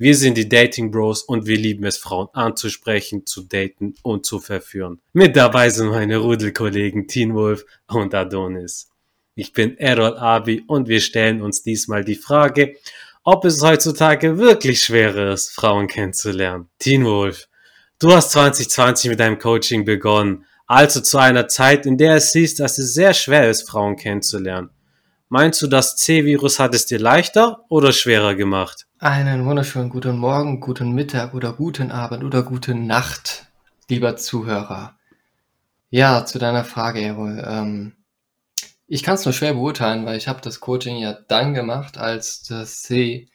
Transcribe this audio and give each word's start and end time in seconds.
Wir 0.00 0.14
sind 0.14 0.38
die 0.38 0.48
Dating 0.48 0.90
Bros 0.90 1.22
und 1.22 1.44
wir 1.44 1.58
lieben 1.58 1.84
es, 1.84 1.98
Frauen 1.98 2.28
anzusprechen, 2.32 3.26
zu 3.26 3.42
daten 3.42 3.96
und 4.02 4.24
zu 4.24 4.40
verführen. 4.40 5.02
Mit 5.12 5.36
dabei 5.36 5.68
sind 5.68 5.90
meine 5.90 6.16
Rudelkollegen 6.16 7.06
Teen 7.06 7.34
Wolf 7.34 7.66
und 7.86 8.14
Adonis. 8.14 8.88
Ich 9.34 9.52
bin 9.52 9.76
Errol 9.76 10.16
Abi 10.16 10.64
und 10.66 10.88
wir 10.88 11.02
stellen 11.02 11.42
uns 11.42 11.62
diesmal 11.62 12.02
die 12.02 12.14
Frage, 12.14 12.76
ob 13.24 13.44
es 13.44 13.62
heutzutage 13.62 14.38
wirklich 14.38 14.82
schwerer 14.82 15.34
ist, 15.34 15.50
Frauen 15.50 15.86
kennenzulernen. 15.86 16.70
Teen 16.78 17.04
Wolf, 17.04 17.48
du 17.98 18.10
hast 18.10 18.30
2020 18.30 19.10
mit 19.10 19.20
deinem 19.20 19.38
Coaching 19.38 19.84
begonnen, 19.84 20.46
also 20.66 21.02
zu 21.02 21.18
einer 21.18 21.46
Zeit, 21.46 21.84
in 21.84 21.98
der 21.98 22.14
es 22.14 22.32
hieß, 22.32 22.54
dass 22.54 22.78
es 22.78 22.94
sehr 22.94 23.12
schwer 23.12 23.50
ist, 23.50 23.68
Frauen 23.68 23.96
kennenzulernen. 23.96 24.70
Meinst 25.28 25.60
du, 25.60 25.66
das 25.66 25.96
C-Virus 25.96 26.58
hat 26.58 26.74
es 26.74 26.86
dir 26.86 26.98
leichter 26.98 27.66
oder 27.68 27.92
schwerer 27.92 28.34
gemacht? 28.34 28.86
Einen 29.02 29.46
wunderschönen 29.46 29.88
guten 29.88 30.18
Morgen, 30.18 30.60
guten 30.60 30.92
Mittag 30.92 31.32
oder 31.32 31.54
guten 31.54 31.90
Abend 31.90 32.22
oder 32.22 32.42
gute 32.42 32.74
Nacht, 32.74 33.46
lieber 33.88 34.18
Zuhörer. 34.18 34.94
Ja, 35.88 36.26
zu 36.26 36.38
deiner 36.38 36.64
Frage, 36.64 37.00
Errol. 37.00 37.42
Ähm, 37.48 37.94
ich 38.86 39.02
kann 39.02 39.14
es 39.14 39.24
nur 39.24 39.32
schwer 39.32 39.54
beurteilen, 39.54 40.04
weil 40.04 40.18
ich 40.18 40.28
habe 40.28 40.42
das 40.42 40.60
Coaching 40.60 40.98
ja 40.98 41.14
dann 41.14 41.54
gemacht, 41.54 41.96
als 41.96 42.42
das 42.42 42.82
C 42.82 43.30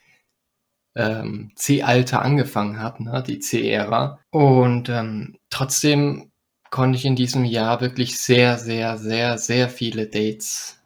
ähm, 0.94 1.52
C-Alter 1.56 2.22
angefangen 2.22 2.80
hat, 2.80 3.00
ne, 3.00 3.24
die 3.26 3.40
C-Ära. 3.40 4.20
Und 4.30 4.90
ähm, 4.90 5.40
trotzdem 5.50 6.32
konnte 6.70 7.00
ich 7.00 7.06
in 7.06 7.16
diesem 7.16 7.44
Jahr 7.44 7.82
wirklich 7.82 8.22
sehr, 8.22 8.60
sehr, 8.60 9.00
sehr, 9.00 9.40
sehr 9.40 9.70
viele 9.70 10.06
Dates 10.06 10.80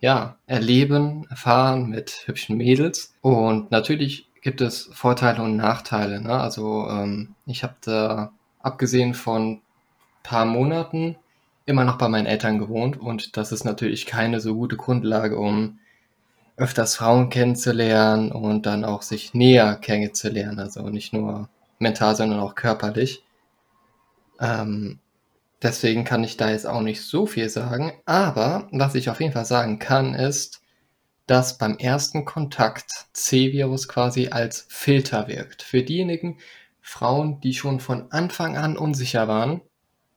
ja, 0.00 0.36
erleben, 0.46 1.26
erfahren 1.30 1.88
mit 1.88 2.22
hübschen 2.26 2.56
Mädels. 2.56 3.14
Und 3.22 3.70
natürlich 3.70 4.28
gibt 4.42 4.60
es 4.60 4.90
Vorteile 4.92 5.42
und 5.42 5.56
Nachteile. 5.56 6.20
Ne? 6.20 6.32
Also 6.32 6.88
ähm, 6.88 7.34
ich 7.46 7.62
habe 7.62 7.74
da 7.80 8.32
abgesehen 8.60 9.14
von 9.14 9.60
paar 10.22 10.44
Monaten 10.44 11.16
immer 11.66 11.84
noch 11.84 11.98
bei 11.98 12.08
meinen 12.08 12.26
Eltern 12.26 12.58
gewohnt 12.58 12.96
und 12.96 13.36
das 13.36 13.52
ist 13.52 13.64
natürlich 13.64 14.06
keine 14.06 14.40
so 14.40 14.54
gute 14.54 14.76
Grundlage, 14.76 15.36
um 15.36 15.78
öfters 16.56 16.96
Frauen 16.96 17.28
kennenzulernen 17.28 18.32
und 18.32 18.66
dann 18.66 18.84
auch 18.84 19.02
sich 19.02 19.34
näher 19.34 19.76
kennenzulernen, 19.76 20.58
also 20.58 20.88
nicht 20.88 21.12
nur 21.12 21.48
mental, 21.78 22.16
sondern 22.16 22.40
auch 22.40 22.54
körperlich. 22.54 23.22
Ähm, 24.40 25.00
deswegen 25.62 26.04
kann 26.04 26.24
ich 26.24 26.36
da 26.36 26.50
jetzt 26.50 26.66
auch 26.66 26.80
nicht 26.80 27.02
so 27.02 27.26
viel 27.26 27.48
sagen, 27.48 27.92
aber 28.04 28.68
was 28.72 28.94
ich 28.94 29.10
auf 29.10 29.20
jeden 29.20 29.32
Fall 29.32 29.44
sagen 29.44 29.78
kann, 29.78 30.14
ist, 30.14 30.60
dass 31.26 31.58
beim 31.58 31.76
ersten 31.78 32.24
Kontakt 32.24 32.90
C-Virus 33.12 33.88
quasi 33.88 34.28
als 34.28 34.66
Filter 34.68 35.28
wirkt. 35.28 35.62
Für 35.62 35.82
diejenigen 35.82 36.38
Frauen, 36.80 37.40
die 37.40 37.54
schon 37.54 37.80
von 37.80 38.12
Anfang 38.12 38.56
an 38.56 38.76
unsicher 38.76 39.26
waren, 39.26 39.60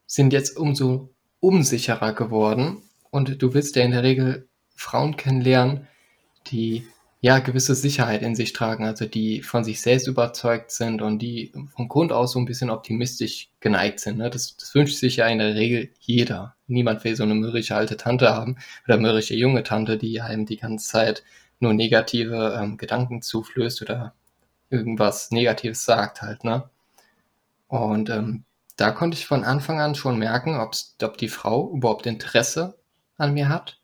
sind 0.06 0.34
jetzt 0.34 0.56
umso 0.56 1.09
unsicherer 1.40 2.14
geworden 2.14 2.84
und 3.09 3.42
du 3.42 3.53
willst 3.53 3.76
ja 3.76 3.84
in 3.84 3.92
der 3.92 4.03
Regel 4.03 4.48
Frauen 4.76 5.18
kennenlernen, 5.18 5.88
die 6.48 6.88
ja 7.22 7.39
gewisse 7.39 7.75
Sicherheit 7.75 8.22
in 8.22 8.36
sich 8.36 8.53
tragen, 8.53 8.86
also 8.86 9.06
die 9.06 9.42
von 9.42 9.64
sich 9.64 9.81
selbst 9.81 10.08
überzeugt 10.08 10.72
sind 10.72 11.02
und 11.02 11.20
die 11.20 11.52
vom 11.75 11.89
Grund 11.89 12.14
aus 12.14 12.31
so 12.31 12.39
ein 12.39 12.45
bisschen 12.45 12.70
optimistisch 12.70 13.50
geneigt 13.59 14.00
sind. 14.00 14.17
Ne? 14.17 14.30
Das, 14.30 14.56
das 14.56 14.73
wünscht 14.73 14.98
sich 14.98 15.17
ja 15.17 15.28
in 15.28 15.40
der 15.40 15.56
Regel 15.56 15.90
jeder. 16.00 16.56
Niemand 16.67 17.03
will 17.03 17.16
so 17.16 17.23
eine 17.23 17.36
mürrische 17.36 17.75
alte 17.75 17.97
Tante 17.97 18.34
haben 18.34 18.58
oder 18.88 18.97
mürrische 18.97 19.36
junge 19.36 19.64
Tante, 19.64 19.97
die 19.97 20.22
einem 20.22 20.45
die 20.45 20.58
ganze 20.58 20.88
Zeit 20.88 21.24
nur 21.59 21.74
negative 21.74 22.57
ähm, 22.62 22.78
Gedanken 22.78 23.22
zuflößt 23.22 23.81
oder 23.81 24.13
irgendwas 24.69 25.31
Negatives 25.31 25.84
sagt 25.84 26.22
halt, 26.22 26.44
ne? 26.44 26.69
Und 27.68 28.09
ähm, 28.09 28.46
da 28.78 28.91
konnte 28.91 29.18
ich 29.18 29.28
von 29.28 29.44
Anfang 29.44 29.81
an 29.81 29.94
schon 29.94 30.18
merken, 30.18 30.56
ob 30.56 31.18
die 31.18 31.28
Frau 31.28 31.72
überhaupt 31.74 32.06
Interesse 32.06 32.78
an 33.18 33.34
mir 33.34 33.50
hat 33.50 33.80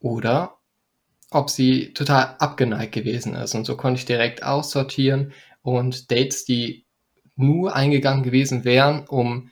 oder 0.00 0.56
ob 1.32 1.50
sie 1.50 1.92
total 1.94 2.36
abgeneigt 2.38 2.92
gewesen 2.92 3.34
ist. 3.34 3.54
Und 3.54 3.64
so 3.64 3.76
konnte 3.76 3.98
ich 3.98 4.06
direkt 4.06 4.42
aussortieren 4.42 5.32
und 5.62 6.10
Dates, 6.10 6.44
die 6.44 6.84
nur 7.36 7.74
eingegangen 7.74 8.22
gewesen 8.22 8.64
wären, 8.64 9.06
um 9.06 9.50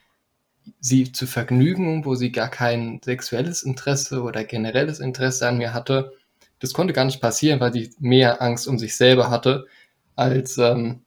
sie 0.78 1.12
zu 1.12 1.26
vergnügen, 1.26 2.04
wo 2.04 2.14
sie 2.14 2.32
gar 2.32 2.48
kein 2.48 3.00
sexuelles 3.04 3.62
Interesse 3.62 4.22
oder 4.22 4.44
generelles 4.44 5.00
Interesse 5.00 5.48
an 5.48 5.58
mir 5.58 5.72
hatte, 5.72 6.12
das 6.60 6.74
konnte 6.74 6.92
gar 6.92 7.06
nicht 7.06 7.20
passieren, 7.20 7.60
weil 7.60 7.72
sie 7.72 7.94
mehr 7.98 8.42
Angst 8.42 8.68
um 8.68 8.78
sich 8.78 8.96
selber 8.96 9.30
hatte, 9.30 9.66
als 10.14 10.58
ähm, 10.58 11.02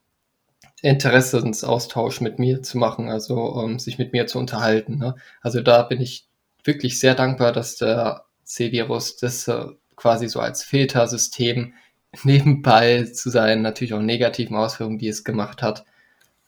Interessensaustausch 0.82 2.22
mit 2.22 2.40
mir 2.40 2.64
zu 2.64 2.78
machen, 2.78 3.10
also 3.10 3.62
ähm, 3.64 3.80
sich 3.80 3.98
mit 4.00 4.12
mir 4.14 4.28
zu 4.28 4.40
unterhalten. 4.40 4.98
Ne? 4.98 5.16
Also 5.42 5.62
da 5.62 5.84
bin 5.84 6.02
ich 6.02 6.28
wirklich 6.64 7.00
sehr 7.00 7.16
dankbar, 7.16 7.52
dass 7.52 7.78
der 7.78 8.26
C-Virus 8.44 9.18
das 9.18 9.48
äh, 9.48 9.66
quasi 10.04 10.28
so 10.28 10.42
als 10.42 10.64
Filtersystem 10.64 11.74
nebenbei 12.24 13.04
zu 13.06 13.30
seinen 13.30 13.62
natürlich 13.62 13.94
auch 13.94 14.02
negativen 14.02 14.58
Ausführungen, 14.58 15.00
die 15.00 15.08
es 15.08 15.24
gemacht 15.24 15.62
hat. 15.62 15.86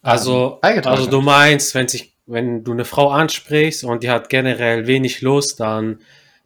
Also, 0.01 0.59
ähm, 0.61 0.81
also 0.83 1.07
du 1.07 1.21
meinst, 1.21 1.73
wenn 1.73 1.87
sich, 1.87 2.13
wenn 2.27 2.65
du 2.65 2.73
eine 2.73 2.85
Frau 2.85 3.09
ansprichst 3.09 3.85
und 3.85 4.03
die 4.03 4.09
hat 4.09 4.29
generell 4.29 4.87
wenig 4.87 5.21
Lust, 5.21 5.61
dann, 5.61 5.99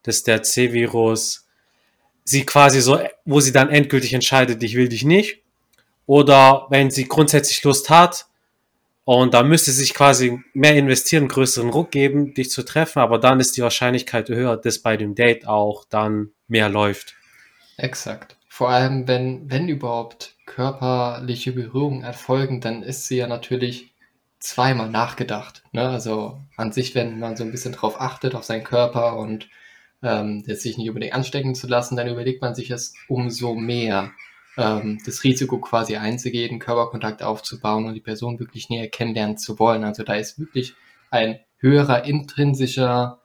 dass 0.03 0.24
der 0.24 0.44
C-Virus 0.44 1.48
sie 2.24 2.46
quasi 2.46 2.80
so, 2.80 3.00
wo 3.25 3.40
sie 3.40 3.52
dann 3.52 3.69
endgültig 3.69 4.14
entscheidet, 4.14 4.62
ich 4.62 4.75
will 4.75 4.88
dich 4.88 5.03
nicht, 5.03 5.42
oder 6.06 6.68
wenn 6.69 6.92
sie 6.92 7.06
grundsätzlich 7.06 7.64
Lust 7.64 7.90
hat 7.90 8.28
und 9.03 9.34
da 9.34 9.42
müsste 9.42 9.72
sie 9.72 9.80
sich 9.81 9.96
quasi 9.96 10.40
mehr 10.53 10.75
investieren, 10.75 11.28
größeren 11.28 11.69
Ruck 11.69 11.90
geben, 11.90 12.36
dich 12.36 12.52
zu 12.52 12.64
treffen, 12.64 13.00
aber 13.00 13.18
dann 13.18 13.40
ist 13.40 13.58
die 13.58 13.64
Wahrscheinlichkeit 13.64 14.30
höher, 14.30 14.58
dass 14.58 14.80
bei 14.80 14.96
dem 14.96 15.16
Date 15.16 15.48
auch 15.48 15.86
dann 15.90 16.31
mehr 16.50 16.70
läuft. 16.70 17.16
Exakt. 17.78 18.36
Vor 18.48 18.70
allem, 18.70 19.08
wenn, 19.08 19.50
wenn 19.50 19.70
überhaupt 19.70 20.36
körperliche 20.46 21.54
Berührungen 21.54 22.04
erfolgen, 22.04 22.60
dann 22.60 22.84
ist 22.84 23.08
sie 23.08 23.18
ja 23.18 23.28
natürlich 23.28 23.94
zweimal 24.40 24.90
nachgedacht. 24.90 25.64
Ne? 25.72 25.88
Also 25.88 26.40
an 26.58 26.72
sich, 26.72 26.96
wenn 26.96 27.20
man 27.20 27.38
so 27.38 27.44
ein 27.44 27.52
bisschen 27.52 27.74
drauf 27.74 28.02
achtet, 28.02 28.36
auf 28.36 28.44
seinen 28.44 28.64
Körper 28.64 29.18
und 29.18 29.50
ähm, 30.02 30.44
sich 30.44 30.78
nicht 30.78 30.90
unbedingt 30.90 31.14
anstecken 31.14 31.56
zu 31.56 31.68
lassen, 31.68 31.96
dann 31.96 32.08
überlegt 32.08 32.42
man 32.42 32.56
sich 32.56 32.72
es 32.72 32.94
umso 33.08 33.54
mehr 33.54 34.12
ähm, 34.58 35.00
das 35.06 35.24
Risiko 35.24 35.60
quasi 35.60 35.98
einzugehen, 35.98 36.60
Körperkontakt 36.60 37.22
aufzubauen 37.22 37.86
und 37.86 37.94
die 37.94 38.02
Person 38.02 38.40
wirklich 38.40 38.70
näher 38.70 38.90
kennenlernen 38.90 39.38
zu 39.38 39.60
wollen. 39.60 39.84
Also 39.84 40.04
da 40.04 40.16
ist 40.16 40.40
wirklich 40.40 40.74
ein 41.12 41.40
höherer 41.58 42.06
intrinsischer, 42.06 43.19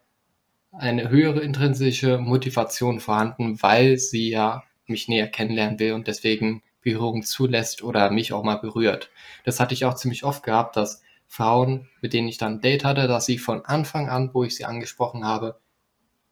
eine 0.79 1.09
höhere 1.09 1.41
intrinsische 1.41 2.19
Motivation 2.19 3.01
vorhanden, 3.01 3.63
weil 3.63 3.99
sie 3.99 4.31
ja 4.31 4.65
mich 4.87 5.09
näher 5.09 5.29
kennenlernen 5.29 5.79
will 5.79 5.93
und 5.93 6.09
deswegen 6.09 6.63
Berührung 6.83 7.23
zulässt 7.23 7.83
oder 7.83 8.11
mich 8.11 8.33
auch 8.33 8.43
mal 8.45 8.57
berührt. 8.57 9.11
Das 9.45 9.61
hatte 9.61 9.75
ich 9.75 9.85
auch 9.85 9.95
ziemlich 9.95 10.25
oft 10.25 10.43
gehabt, 10.43 10.77
dass 10.77 11.03
Frauen, 11.27 11.89
mit 12.01 12.13
denen 12.13 12.29
ich 12.29 12.39
dann 12.39 12.55
ein 12.55 12.61
Date 12.61 12.85
hatte, 12.85 13.09
dass 13.09 13.27
sie 13.27 13.39
von 13.39 13.65
Anfang 13.65 14.09
an, 14.09 14.31
wo 14.35 14.45
ich 14.45 14.55
sie 14.55 14.67
angesprochen 14.67 15.25
habe, 15.25 15.59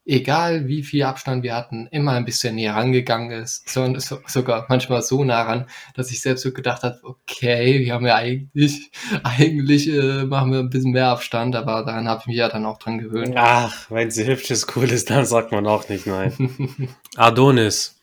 egal 0.04 0.66
wie 0.66 0.82
viel 0.82 1.04
Abstand 1.04 1.42
wir 1.42 1.54
hatten, 1.54 1.86
immer 1.90 2.12
ein 2.12 2.24
bisschen 2.24 2.56
näher 2.56 2.74
rangegangen 2.74 3.30
ist. 3.30 3.68
So, 3.68 3.98
so, 3.98 4.18
sogar 4.26 4.66
manchmal 4.68 5.02
so 5.02 5.22
nah 5.24 5.42
ran, 5.42 5.66
dass 5.94 6.10
ich 6.10 6.20
selbst 6.20 6.42
so 6.42 6.52
gedacht 6.52 6.82
habe, 6.82 6.98
okay, 7.02 7.80
wir 7.80 7.94
haben 7.94 8.06
ja 8.06 8.16
eigentlich, 8.16 8.90
eigentlich 9.22 9.88
äh, 9.88 10.24
machen 10.24 10.52
wir 10.52 10.58
ein 10.58 10.70
bisschen 10.70 10.92
mehr 10.92 11.08
Abstand, 11.08 11.54
aber 11.54 11.84
daran 11.84 12.08
habe 12.08 12.20
ich 12.22 12.26
mich 12.26 12.36
ja 12.36 12.48
dann 12.48 12.66
auch 12.66 12.78
dran 12.78 12.98
gewöhnt. 12.98 13.34
Ach, 13.36 13.90
wenn 13.90 14.10
sie 14.10 14.26
hübsch 14.26 14.50
ist, 14.50 14.76
cool 14.76 14.90
ist, 14.90 15.10
dann 15.10 15.24
sagt 15.24 15.52
man 15.52 15.66
auch 15.66 15.88
nicht 15.88 16.06
nein. 16.06 16.88
Adonis, 17.16 18.00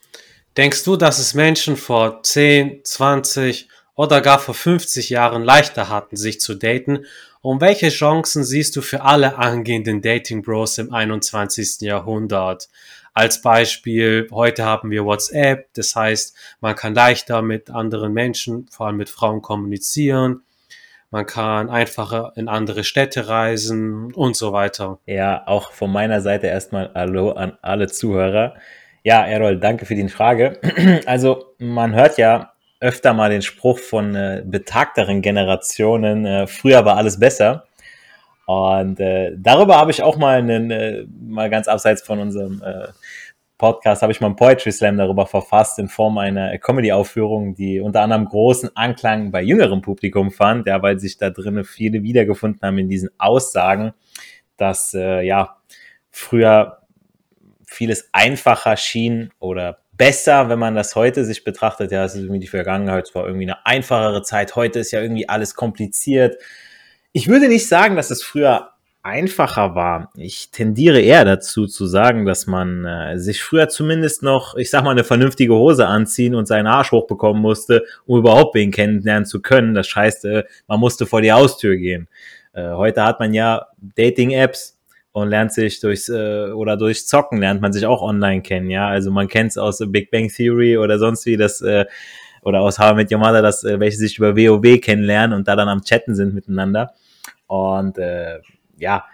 denkst 0.55 0.83
du, 0.83 0.95
dass 0.95 1.19
es 1.19 1.33
Menschen 1.33 1.75
vor 1.75 2.23
10, 2.23 2.81
20 2.83 3.67
oder 3.95 4.21
gar 4.21 4.39
vor 4.39 4.55
50 4.55 5.09
Jahren 5.09 5.43
leichter 5.43 5.89
hatten, 5.89 6.15
sich 6.15 6.39
zu 6.39 6.55
daten 6.55 7.05
und 7.41 7.61
welche 7.61 7.89
Chancen 7.89 8.43
siehst 8.43 8.75
du 8.75 8.81
für 8.81 9.01
alle 9.01 9.37
angehenden 9.37 10.01
Dating 10.01 10.41
Bros 10.41 10.77
im 10.77 10.93
21. 10.93 11.81
Jahrhundert? 11.81 12.69
Als 13.13 13.41
Beispiel, 13.41 14.27
heute 14.31 14.65
haben 14.65 14.91
wir 14.91 15.05
WhatsApp, 15.05 15.67
das 15.73 15.95
heißt, 15.95 16.35
man 16.61 16.75
kann 16.75 16.93
leichter 16.93 17.41
mit 17.41 17.69
anderen 17.69 18.13
Menschen, 18.13 18.67
vor 18.69 18.87
allem 18.87 18.97
mit 18.97 19.09
Frauen 19.09 19.41
kommunizieren. 19.41 20.43
Man 21.11 21.25
kann 21.25 21.69
einfacher 21.69 22.33
in 22.35 22.47
andere 22.47 22.83
Städte 22.83 23.27
reisen 23.27 24.13
und 24.13 24.35
so 24.35 24.53
weiter. 24.53 24.99
Ja, 25.05 25.47
auch 25.47 25.71
von 25.71 25.91
meiner 25.91 26.21
Seite 26.21 26.47
erstmal 26.47 26.91
Hallo 26.93 27.31
an 27.31 27.57
alle 27.61 27.87
Zuhörer. 27.87 28.55
Ja, 29.03 29.25
Errol, 29.25 29.59
danke 29.59 29.85
für 29.85 29.95
die 29.95 30.07
Frage. 30.09 30.59
Also, 31.05 31.55
man 31.57 31.95
hört 31.95 32.17
ja 32.17 32.53
öfter 32.79 33.13
mal 33.13 33.29
den 33.29 33.41
Spruch 33.41 33.79
von 33.79 34.15
äh, 34.15 34.43
betagteren 34.45 35.21
Generationen, 35.21 36.25
äh, 36.25 36.47
früher 36.47 36.85
war 36.85 36.97
alles 36.97 37.19
besser. 37.19 37.65
Und 38.45 38.99
äh, 38.99 39.33
darüber 39.37 39.77
habe 39.77 39.91
ich 39.91 40.01
auch 40.01 40.17
mal 40.17 40.39
einen, 40.39 40.71
äh, 40.71 41.05
mal 41.21 41.49
ganz 41.49 41.67
abseits 41.67 42.01
von 42.01 42.19
unserem 42.19 42.63
äh, 42.63 42.87
Podcast 43.59 44.01
habe 44.01 44.13
ich 44.13 44.21
mal 44.21 44.27
einen 44.27 44.37
Poetry 44.37 44.71
Slam 44.71 44.97
darüber 44.97 45.27
verfasst 45.27 45.79
in 45.79 45.89
Form 45.89 46.17
einer 46.17 46.57
Comedy-Aufführung, 46.57 47.55
die 47.55 47.81
unter 47.81 48.01
anderem 48.01 48.23
großen 48.23 48.73
Anklang 48.75 49.31
bei 49.31 49.41
jüngerem 49.41 49.81
Publikum 49.81 50.31
fand, 50.31 50.65
ja, 50.65 50.81
weil 50.81 50.97
sich 50.97 51.17
da 51.17 51.29
drinnen 51.29 51.65
viele 51.65 52.01
wiedergefunden 52.01 52.61
haben 52.61 52.77
in 52.77 52.87
diesen 52.87 53.09
Aussagen, 53.17 53.91
dass 54.55 54.93
äh, 54.93 55.23
ja 55.23 55.57
früher 56.09 56.83
vieles 57.65 58.09
einfacher 58.13 58.77
schien 58.77 59.31
oder 59.39 59.79
besser, 59.99 60.47
wenn 60.47 60.57
man 60.57 60.75
das 60.75 60.95
heute 60.95 61.25
sich 61.25 61.43
betrachtet. 61.43 61.91
Ja, 61.91 62.05
es 62.05 62.15
ist 62.15 62.21
irgendwie 62.21 62.39
die 62.39 62.47
Vergangenheit, 62.47 63.09
es 63.09 63.13
war 63.13 63.27
irgendwie 63.27 63.45
eine 63.45 63.65
einfachere 63.65 64.23
Zeit. 64.23 64.55
Heute 64.55 64.79
ist 64.79 64.91
ja 64.91 65.01
irgendwie 65.01 65.27
alles 65.27 65.55
kompliziert. 65.55 66.37
Ich 67.11 67.27
würde 67.27 67.49
nicht 67.49 67.67
sagen, 67.67 67.97
dass 67.97 68.09
es 68.09 68.23
früher 68.23 68.69
einfacher 69.03 69.75
war. 69.75 70.09
Ich 70.15 70.51
tendiere 70.51 71.01
eher 71.01 71.25
dazu 71.25 71.67
zu 71.67 71.85
sagen, 71.85 72.25
dass 72.25 72.47
man 72.47 72.85
äh, 72.85 73.19
sich 73.19 73.43
früher 73.43 73.67
zumindest 73.67 74.23
noch, 74.23 74.55
ich 74.55 74.69
sag 74.69 74.85
mal, 74.85 74.91
eine 74.91 75.03
vernünftige 75.03 75.53
Hose 75.53 75.85
anziehen 75.87 76.33
und 76.33 76.47
seinen 76.47 76.67
Arsch 76.67 76.91
hochbekommen 76.91 77.41
musste, 77.41 77.83
um 78.05 78.19
überhaupt 78.19 78.55
wen 78.55 78.71
kennenlernen 78.71 79.25
zu 79.25 79.41
können. 79.41 79.73
Das 79.73 79.93
heißt, 79.93 80.25
äh, 80.25 80.43
man 80.67 80.79
musste 80.79 81.07
vor 81.07 81.21
die 81.21 81.33
Haustür 81.33 81.75
gehen. 81.75 82.07
Äh, 82.53 82.69
heute 82.71 83.03
hat 83.03 83.19
man 83.19 83.33
ja 83.33 83.67
Dating-Apps 83.95 84.78
und 85.11 85.29
lernt 85.29 85.53
sich 85.53 85.79
durchs 85.79 86.09
äh, 86.09 86.51
oder 86.51 86.77
durchs 86.77 87.07
Zocken 87.07 87.39
lernt 87.39 87.61
man 87.61 87.73
sich 87.73 87.85
auch 87.85 88.01
online 88.01 88.41
kennen. 88.41 88.69
Ja, 88.69 88.87
also 88.87 89.11
man 89.11 89.27
kennt 89.27 89.51
es 89.51 89.57
aus 89.57 89.79
Big 89.87 90.11
Bang 90.11 90.29
Theory 90.29 90.77
oder 90.77 90.99
sonst 90.99 91.25
wie 91.25 91.37
das 91.37 91.61
äh, 91.61 91.85
oder 92.41 92.61
aus 92.61 92.79
How 92.79 92.91
I 92.91 92.95
Met 92.95 93.11
Your 93.11 93.19
Mother, 93.19 93.41
dass 93.41 93.63
äh, 93.63 93.79
welche 93.79 93.97
sich 93.97 94.17
über 94.17 94.35
WoW 94.35 94.79
kennenlernen 94.79 95.35
und 95.35 95.47
da 95.47 95.55
dann 95.55 95.69
am 95.69 95.81
Chatten 95.81 96.15
sind 96.15 96.33
miteinander. 96.33 96.93
Und 97.47 97.97
äh, 97.97 98.39
ja, 98.77 99.05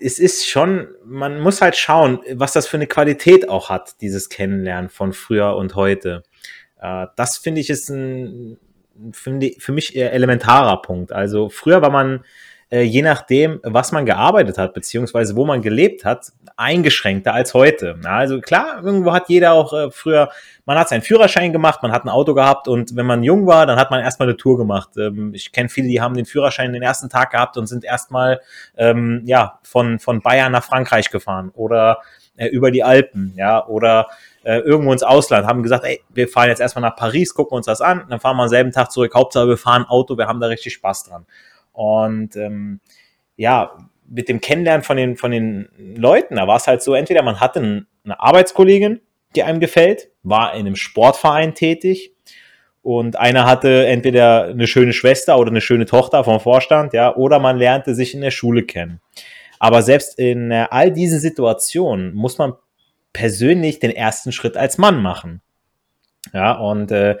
es 0.00 0.18
ist 0.18 0.46
schon, 0.46 0.88
man 1.04 1.40
muss 1.40 1.60
halt 1.60 1.76
schauen, 1.76 2.20
was 2.32 2.52
das 2.52 2.66
für 2.66 2.76
eine 2.76 2.86
Qualität 2.86 3.48
auch 3.48 3.70
hat, 3.70 4.00
dieses 4.00 4.28
Kennenlernen 4.28 4.90
von 4.90 5.12
früher 5.12 5.56
und 5.56 5.74
heute. 5.74 6.22
Äh, 6.80 7.06
das 7.16 7.38
finde 7.38 7.60
ich 7.60 7.70
ist 7.70 7.90
ein, 7.90 8.58
für 9.12 9.72
mich 9.72 9.96
elementarer 9.96 10.80
Punkt. 10.80 11.12
Also 11.12 11.48
früher 11.48 11.82
war 11.82 11.90
man 11.90 12.24
äh, 12.70 12.82
je 12.82 13.02
nachdem, 13.02 13.60
was 13.62 13.92
man 13.92 14.06
gearbeitet 14.06 14.58
hat, 14.58 14.74
beziehungsweise 14.74 15.36
wo 15.36 15.44
man 15.44 15.62
gelebt 15.62 16.04
hat, 16.04 16.32
eingeschränkter 16.56 17.32
als 17.32 17.54
heute. 17.54 17.96
Ja, 18.02 18.16
also 18.16 18.40
klar, 18.40 18.82
irgendwo 18.82 19.12
hat 19.12 19.28
jeder 19.28 19.52
auch 19.52 19.72
äh, 19.72 19.90
früher, 19.90 20.30
man 20.64 20.76
hat 20.78 20.88
seinen 20.88 21.02
Führerschein 21.02 21.52
gemacht, 21.52 21.82
man 21.82 21.92
hat 21.92 22.04
ein 22.04 22.08
Auto 22.08 22.34
gehabt 22.34 22.66
und 22.66 22.96
wenn 22.96 23.06
man 23.06 23.22
jung 23.22 23.46
war, 23.46 23.66
dann 23.66 23.78
hat 23.78 23.90
man 23.90 24.00
erstmal 24.00 24.28
eine 24.28 24.36
Tour 24.36 24.58
gemacht. 24.58 24.90
Ähm, 24.96 25.32
ich 25.32 25.52
kenne 25.52 25.68
viele, 25.68 25.86
die 25.86 26.00
haben 26.00 26.14
den 26.14 26.26
Führerschein 26.26 26.72
den 26.72 26.82
ersten 26.82 27.08
Tag 27.08 27.30
gehabt 27.30 27.56
und 27.56 27.66
sind 27.66 27.84
erstmal 27.84 28.40
ähm, 28.76 29.22
ja, 29.26 29.60
von, 29.62 30.00
von 30.00 30.20
Bayern 30.20 30.50
nach 30.50 30.64
Frankreich 30.64 31.10
gefahren 31.10 31.50
oder 31.54 32.00
äh, 32.36 32.48
über 32.48 32.72
die 32.72 32.82
Alpen, 32.82 33.32
ja, 33.36 33.64
oder 33.64 34.08
äh, 34.42 34.58
irgendwo 34.58 34.92
ins 34.92 35.02
Ausland, 35.04 35.46
haben 35.46 35.62
gesagt, 35.62 35.84
ey, 35.84 36.02
wir 36.08 36.28
fahren 36.28 36.48
jetzt 36.48 36.60
erstmal 36.60 36.82
nach 36.82 36.96
Paris, 36.96 37.32
gucken 37.32 37.56
uns 37.56 37.66
das 37.66 37.80
an, 37.80 38.06
dann 38.08 38.18
fahren 38.18 38.36
wir 38.36 38.44
am 38.44 38.48
selben 38.48 38.72
Tag 38.72 38.90
zurück. 38.90 39.14
Hauptsache, 39.14 39.48
wir 39.48 39.56
fahren 39.56 39.84
Auto, 39.84 40.18
wir 40.18 40.26
haben 40.26 40.40
da 40.40 40.48
richtig 40.48 40.74
Spaß 40.74 41.04
dran. 41.04 41.26
Und 41.76 42.36
ähm, 42.36 42.80
ja, 43.36 43.76
mit 44.08 44.30
dem 44.30 44.40
Kennenlernen 44.40 44.82
von 44.82 44.96
den, 44.96 45.16
von 45.16 45.30
den 45.30 45.68
Leuten, 45.76 46.36
da 46.36 46.46
war 46.46 46.56
es 46.56 46.66
halt 46.66 46.82
so, 46.82 46.94
entweder 46.94 47.22
man 47.22 47.38
hatte 47.38 47.86
eine 48.04 48.20
Arbeitskollegin, 48.20 49.00
die 49.34 49.42
einem 49.42 49.60
gefällt, 49.60 50.08
war 50.22 50.54
in 50.54 50.60
einem 50.60 50.76
Sportverein 50.76 51.54
tätig 51.54 52.14
und 52.80 53.16
einer 53.16 53.44
hatte 53.44 53.86
entweder 53.86 54.44
eine 54.44 54.66
schöne 54.66 54.94
Schwester 54.94 55.38
oder 55.38 55.50
eine 55.50 55.60
schöne 55.60 55.84
Tochter 55.84 56.24
vom 56.24 56.40
Vorstand, 56.40 56.94
ja, 56.94 57.14
oder 57.14 57.40
man 57.40 57.58
lernte 57.58 57.94
sich 57.94 58.14
in 58.14 58.22
der 58.22 58.30
Schule 58.30 58.62
kennen. 58.62 59.02
Aber 59.58 59.82
selbst 59.82 60.18
in 60.18 60.50
äh, 60.50 60.66
all 60.70 60.90
diesen 60.90 61.20
Situationen 61.20 62.14
muss 62.14 62.38
man 62.38 62.54
persönlich 63.12 63.80
den 63.80 63.90
ersten 63.90 64.32
Schritt 64.32 64.56
als 64.56 64.78
Mann 64.78 65.02
machen. 65.02 65.42
Ja, 66.32 66.52
und 66.52 66.90
äh, 66.90 67.16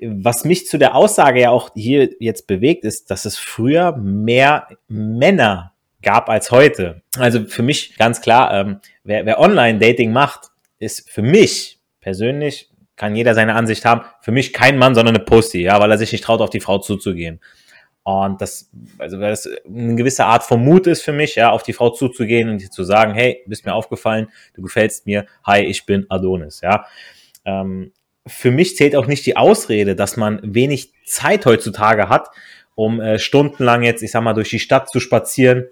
was 0.00 0.44
mich 0.44 0.66
zu 0.66 0.78
der 0.78 0.94
Aussage 0.94 1.40
ja 1.40 1.50
auch 1.50 1.70
hier 1.74 2.10
jetzt 2.20 2.46
bewegt, 2.46 2.84
ist, 2.84 3.10
dass 3.10 3.24
es 3.24 3.38
früher 3.38 3.96
mehr 3.96 4.68
Männer 4.88 5.72
gab 6.02 6.28
als 6.28 6.50
heute. 6.50 7.02
Also 7.18 7.44
für 7.46 7.62
mich 7.62 7.96
ganz 7.96 8.20
klar, 8.20 8.52
ähm, 8.52 8.80
wer, 9.04 9.26
wer 9.26 9.40
Online-Dating 9.40 10.12
macht, 10.12 10.50
ist 10.78 11.10
für 11.10 11.22
mich 11.22 11.80
persönlich, 12.00 12.70
kann 12.96 13.16
jeder 13.16 13.34
seine 13.34 13.54
Ansicht 13.54 13.84
haben, 13.84 14.02
für 14.20 14.32
mich 14.32 14.52
kein 14.52 14.78
Mann, 14.78 14.94
sondern 14.94 15.16
eine 15.16 15.24
Pussy, 15.24 15.62
ja, 15.62 15.80
weil 15.80 15.90
er 15.90 15.98
sich 15.98 16.12
nicht 16.12 16.24
traut, 16.24 16.40
auf 16.40 16.50
die 16.50 16.60
Frau 16.60 16.78
zuzugehen. 16.78 17.40
Und 18.04 18.40
das, 18.40 18.70
also 18.98 19.18
weil 19.18 19.30
das 19.30 19.48
eine 19.66 19.96
gewisse 19.96 20.26
Art 20.26 20.44
von 20.44 20.64
Mut 20.64 20.86
ist 20.86 21.02
für 21.02 21.12
mich, 21.12 21.34
ja, 21.34 21.50
auf 21.50 21.64
die 21.64 21.72
Frau 21.72 21.90
zuzugehen 21.90 22.48
und 22.48 22.72
zu 22.72 22.84
sagen, 22.84 23.14
hey, 23.14 23.42
bist 23.46 23.66
mir 23.66 23.74
aufgefallen, 23.74 24.28
du 24.54 24.62
gefällst 24.62 25.06
mir, 25.06 25.26
hi, 25.44 25.62
ich 25.62 25.84
bin 25.86 26.06
Adonis, 26.08 26.60
ja. 26.60 26.86
Ähm, 27.44 27.92
für 28.26 28.50
mich 28.50 28.76
zählt 28.76 28.96
auch 28.96 29.06
nicht 29.06 29.24
die 29.26 29.36
Ausrede, 29.36 29.94
dass 29.94 30.16
man 30.16 30.40
wenig 30.42 30.92
Zeit 31.04 31.46
heutzutage 31.46 32.08
hat, 32.08 32.28
um 32.74 33.00
äh, 33.00 33.18
stundenlang 33.18 33.82
jetzt, 33.82 34.02
ich 34.02 34.10
sag 34.10 34.22
mal, 34.22 34.34
durch 34.34 34.50
die 34.50 34.58
Stadt 34.58 34.90
zu 34.90 35.00
spazieren. 35.00 35.66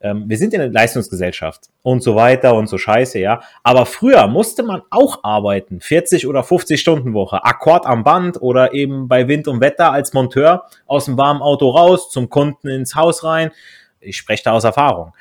Ähm, 0.00 0.24
wir 0.28 0.36
sind 0.38 0.54
in 0.54 0.60
einer 0.60 0.72
Leistungsgesellschaft 0.72 1.68
und 1.82 2.02
so 2.02 2.16
weiter 2.16 2.54
und 2.54 2.68
so 2.68 2.78
scheiße, 2.78 3.18
ja. 3.18 3.42
Aber 3.62 3.86
früher 3.86 4.26
musste 4.26 4.62
man 4.62 4.82
auch 4.90 5.22
arbeiten, 5.22 5.80
40 5.80 6.26
oder 6.26 6.42
50 6.42 6.80
Stunden 6.80 7.14
Woche, 7.14 7.44
Akkord 7.44 7.86
am 7.86 8.02
Band 8.02 8.40
oder 8.40 8.72
eben 8.74 9.08
bei 9.08 9.28
Wind 9.28 9.46
und 9.46 9.60
Wetter 9.60 9.92
als 9.92 10.12
Monteur 10.12 10.66
aus 10.86 11.04
dem 11.04 11.16
warmen 11.16 11.42
Auto 11.42 11.68
raus, 11.68 12.10
zum 12.10 12.28
Kunden 12.30 12.68
ins 12.68 12.94
Haus 12.94 13.24
rein. 13.24 13.50
Ich 14.00 14.16
spreche 14.16 14.44
da 14.44 14.52
aus 14.52 14.64
Erfahrung. 14.64 15.12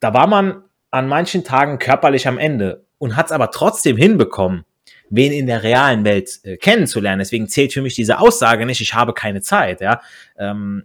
Da 0.00 0.14
war 0.14 0.26
man 0.26 0.62
an 0.90 1.08
manchen 1.08 1.44
Tagen 1.44 1.78
körperlich 1.78 2.28
am 2.28 2.38
Ende 2.38 2.84
und 2.98 3.16
hat 3.16 3.26
es 3.26 3.32
aber 3.32 3.50
trotzdem 3.50 3.96
hinbekommen, 3.96 4.64
wen 5.10 5.32
in 5.32 5.46
der 5.46 5.62
realen 5.62 6.04
Welt 6.04 6.40
äh, 6.44 6.56
kennenzulernen. 6.56 7.20
Deswegen 7.20 7.48
zählt 7.48 7.72
für 7.72 7.82
mich 7.82 7.94
diese 7.94 8.18
Aussage 8.18 8.66
nicht, 8.66 8.80
ich 8.80 8.94
habe 8.94 9.14
keine 9.14 9.40
Zeit. 9.40 9.80
Ja? 9.80 10.00
Ähm, 10.38 10.84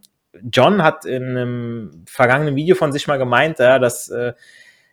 John 0.51 0.83
hat 0.83 1.05
in 1.05 1.23
einem 1.23 2.03
vergangenen 2.07 2.55
Video 2.55 2.75
von 2.75 2.91
sich 2.91 3.07
mal 3.07 3.17
gemeint, 3.17 3.59
ja, 3.59 3.79
dass 3.79 4.09
äh, 4.09 4.33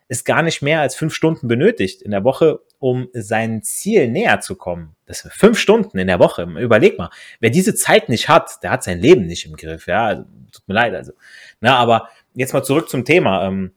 es 0.07 0.25
gar 0.25 0.43
nicht 0.43 0.61
mehr 0.61 0.81
als 0.81 0.95
fünf 0.95 1.15
Stunden 1.15 1.47
benötigt 1.47 2.01
in 2.01 2.11
der 2.11 2.23
Woche, 2.25 2.59
um 2.79 3.07
sein 3.13 3.63
Ziel 3.63 4.09
näher 4.09 4.41
zu 4.41 4.55
kommen. 4.55 4.95
Das 5.05 5.19
sind 5.19 5.33
fünf 5.33 5.57
Stunden 5.57 5.97
in 5.97 6.07
der 6.07 6.19
Woche. 6.19 6.43
Überleg 6.43 6.97
mal, 6.97 7.09
wer 7.39 7.49
diese 7.49 7.75
Zeit 7.75 8.09
nicht 8.09 8.27
hat, 8.27 8.61
der 8.61 8.71
hat 8.71 8.83
sein 8.83 8.99
Leben 8.99 9.25
nicht 9.25 9.45
im 9.45 9.55
Griff. 9.55 9.87
Ja, 9.87 10.07
also, 10.07 10.23
tut 10.51 10.67
mir 10.67 10.73
leid. 10.73 10.93
Also, 10.93 11.13
na, 11.61 11.77
aber 11.77 12.09
jetzt 12.33 12.53
mal 12.53 12.63
zurück 12.63 12.89
zum 12.89 13.05
Thema. 13.05 13.47
Ähm, 13.47 13.71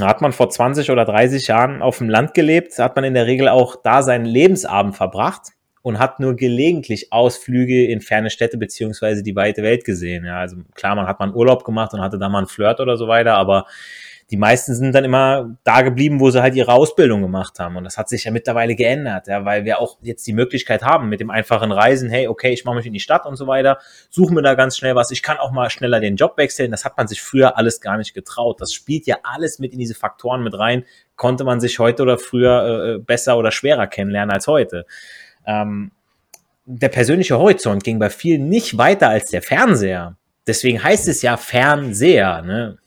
hat 0.00 0.20
man 0.20 0.32
vor 0.32 0.50
20 0.50 0.90
oder 0.90 1.04
30 1.04 1.46
Jahren 1.46 1.82
auf 1.82 1.98
dem 1.98 2.08
Land 2.08 2.34
gelebt, 2.34 2.78
hat 2.78 2.96
man 2.96 3.04
in 3.04 3.14
der 3.14 3.26
Regel 3.26 3.48
auch 3.48 3.76
da 3.82 4.02
seinen 4.02 4.24
Lebensabend 4.24 4.96
verbracht 4.96 5.52
und 5.82 5.98
hat 5.98 6.18
nur 6.18 6.34
gelegentlich 6.34 7.12
Ausflüge 7.12 7.86
in 7.86 8.00
ferne 8.00 8.30
Städte 8.30 8.56
beziehungsweise 8.56 9.22
die 9.22 9.36
weite 9.36 9.62
Welt 9.62 9.84
gesehen. 9.84 10.24
Ja, 10.24 10.38
also 10.38 10.56
klar, 10.74 10.96
man 10.96 11.06
hat 11.06 11.20
mal 11.20 11.26
einen 11.26 11.34
Urlaub 11.34 11.62
gemacht 11.62 11.92
und 11.92 12.00
hatte 12.00 12.18
da 12.18 12.28
mal 12.28 12.38
einen 12.38 12.46
Flirt 12.48 12.80
oder 12.80 12.96
so 12.96 13.06
weiter, 13.06 13.34
aber 13.34 13.66
die 14.34 14.40
meisten 14.40 14.74
sind 14.74 14.92
dann 14.96 15.04
immer 15.04 15.56
da 15.62 15.82
geblieben, 15.82 16.18
wo 16.18 16.28
sie 16.28 16.42
halt 16.42 16.56
ihre 16.56 16.72
Ausbildung 16.72 17.22
gemacht 17.22 17.60
haben. 17.60 17.76
Und 17.76 17.84
das 17.84 17.96
hat 17.96 18.08
sich 18.08 18.24
ja 18.24 18.32
mittlerweile 18.32 18.74
geändert, 18.74 19.28
ja, 19.28 19.44
weil 19.44 19.64
wir 19.64 19.78
auch 19.78 19.96
jetzt 20.02 20.26
die 20.26 20.32
Möglichkeit 20.32 20.82
haben 20.82 21.08
mit 21.08 21.20
dem 21.20 21.30
einfachen 21.30 21.70
Reisen, 21.70 22.10
hey, 22.10 22.26
okay, 22.26 22.52
ich 22.52 22.64
mache 22.64 22.74
mich 22.74 22.86
in 22.86 22.92
die 22.92 22.98
Stadt 22.98 23.26
und 23.26 23.36
so 23.36 23.46
weiter, 23.46 23.78
suche 24.10 24.34
mir 24.34 24.42
da 24.42 24.54
ganz 24.54 24.76
schnell 24.76 24.96
was, 24.96 25.12
ich 25.12 25.22
kann 25.22 25.36
auch 25.36 25.52
mal 25.52 25.70
schneller 25.70 26.00
den 26.00 26.16
Job 26.16 26.36
wechseln. 26.36 26.72
Das 26.72 26.84
hat 26.84 26.96
man 26.96 27.06
sich 27.06 27.22
früher 27.22 27.56
alles 27.56 27.80
gar 27.80 27.96
nicht 27.96 28.12
getraut. 28.12 28.60
Das 28.60 28.72
spielt 28.72 29.06
ja 29.06 29.18
alles 29.22 29.60
mit 29.60 29.72
in 29.72 29.78
diese 29.78 29.94
Faktoren 29.94 30.42
mit 30.42 30.58
rein. 30.58 30.84
Konnte 31.14 31.44
man 31.44 31.60
sich 31.60 31.78
heute 31.78 32.02
oder 32.02 32.18
früher 32.18 32.96
äh, 32.96 32.98
besser 32.98 33.38
oder 33.38 33.52
schwerer 33.52 33.86
kennenlernen 33.86 34.34
als 34.34 34.48
heute. 34.48 34.84
Ähm, 35.46 35.92
der 36.64 36.88
persönliche 36.88 37.38
Horizont 37.38 37.84
ging 37.84 38.00
bei 38.00 38.10
vielen 38.10 38.48
nicht 38.48 38.78
weiter 38.78 39.10
als 39.10 39.30
der 39.30 39.42
Fernseher. 39.42 40.16
Deswegen 40.44 40.82
heißt 40.82 41.06
es 41.06 41.22
ja 41.22 41.36
Fernseher. 41.36 42.42
Ne? 42.42 42.78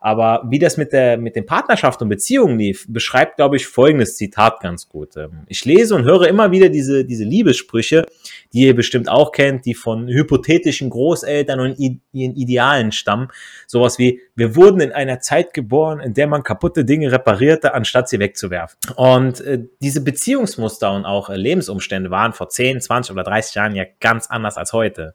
Aber 0.00 0.42
wie 0.48 0.58
das 0.58 0.78
mit 0.78 0.92
der, 0.92 1.18
mit 1.18 1.36
den 1.36 1.44
Partnerschaften 1.44 2.04
und 2.04 2.08
Beziehungen 2.08 2.58
lief, 2.58 2.86
beschreibt, 2.88 3.36
glaube 3.36 3.56
ich, 3.56 3.66
folgendes 3.66 4.16
Zitat 4.16 4.60
ganz 4.60 4.88
gut. 4.88 5.16
Ähm, 5.18 5.42
ich 5.46 5.64
lese 5.66 5.94
und 5.94 6.04
höre 6.04 6.26
immer 6.26 6.50
wieder 6.50 6.70
diese, 6.70 7.04
diese 7.04 7.24
Liebessprüche, 7.24 8.06
die 8.54 8.60
ihr 8.62 8.74
bestimmt 8.74 9.10
auch 9.10 9.30
kennt, 9.30 9.66
die 9.66 9.74
von 9.74 10.08
hypothetischen 10.08 10.88
Großeltern 10.88 11.60
und 11.60 11.78
ihren 11.78 12.34
Idealen 12.34 12.92
stammen. 12.92 13.28
Sowas 13.66 13.98
wie, 13.98 14.20
wir 14.34 14.56
wurden 14.56 14.80
in 14.80 14.92
einer 14.92 15.20
Zeit 15.20 15.52
geboren, 15.52 16.00
in 16.00 16.14
der 16.14 16.26
man 16.26 16.42
kaputte 16.42 16.86
Dinge 16.86 17.12
reparierte, 17.12 17.74
anstatt 17.74 18.08
sie 18.08 18.18
wegzuwerfen. 18.18 18.78
Und 18.96 19.42
äh, 19.42 19.64
diese 19.82 20.02
Beziehungsmuster 20.02 20.92
und 20.92 21.04
auch 21.04 21.28
äh, 21.28 21.36
Lebensumstände 21.36 22.10
waren 22.10 22.32
vor 22.32 22.48
10, 22.48 22.80
20 22.80 23.12
oder 23.12 23.22
30 23.22 23.54
Jahren 23.54 23.74
ja 23.74 23.84
ganz 24.00 24.28
anders 24.28 24.56
als 24.56 24.72
heute. 24.72 25.14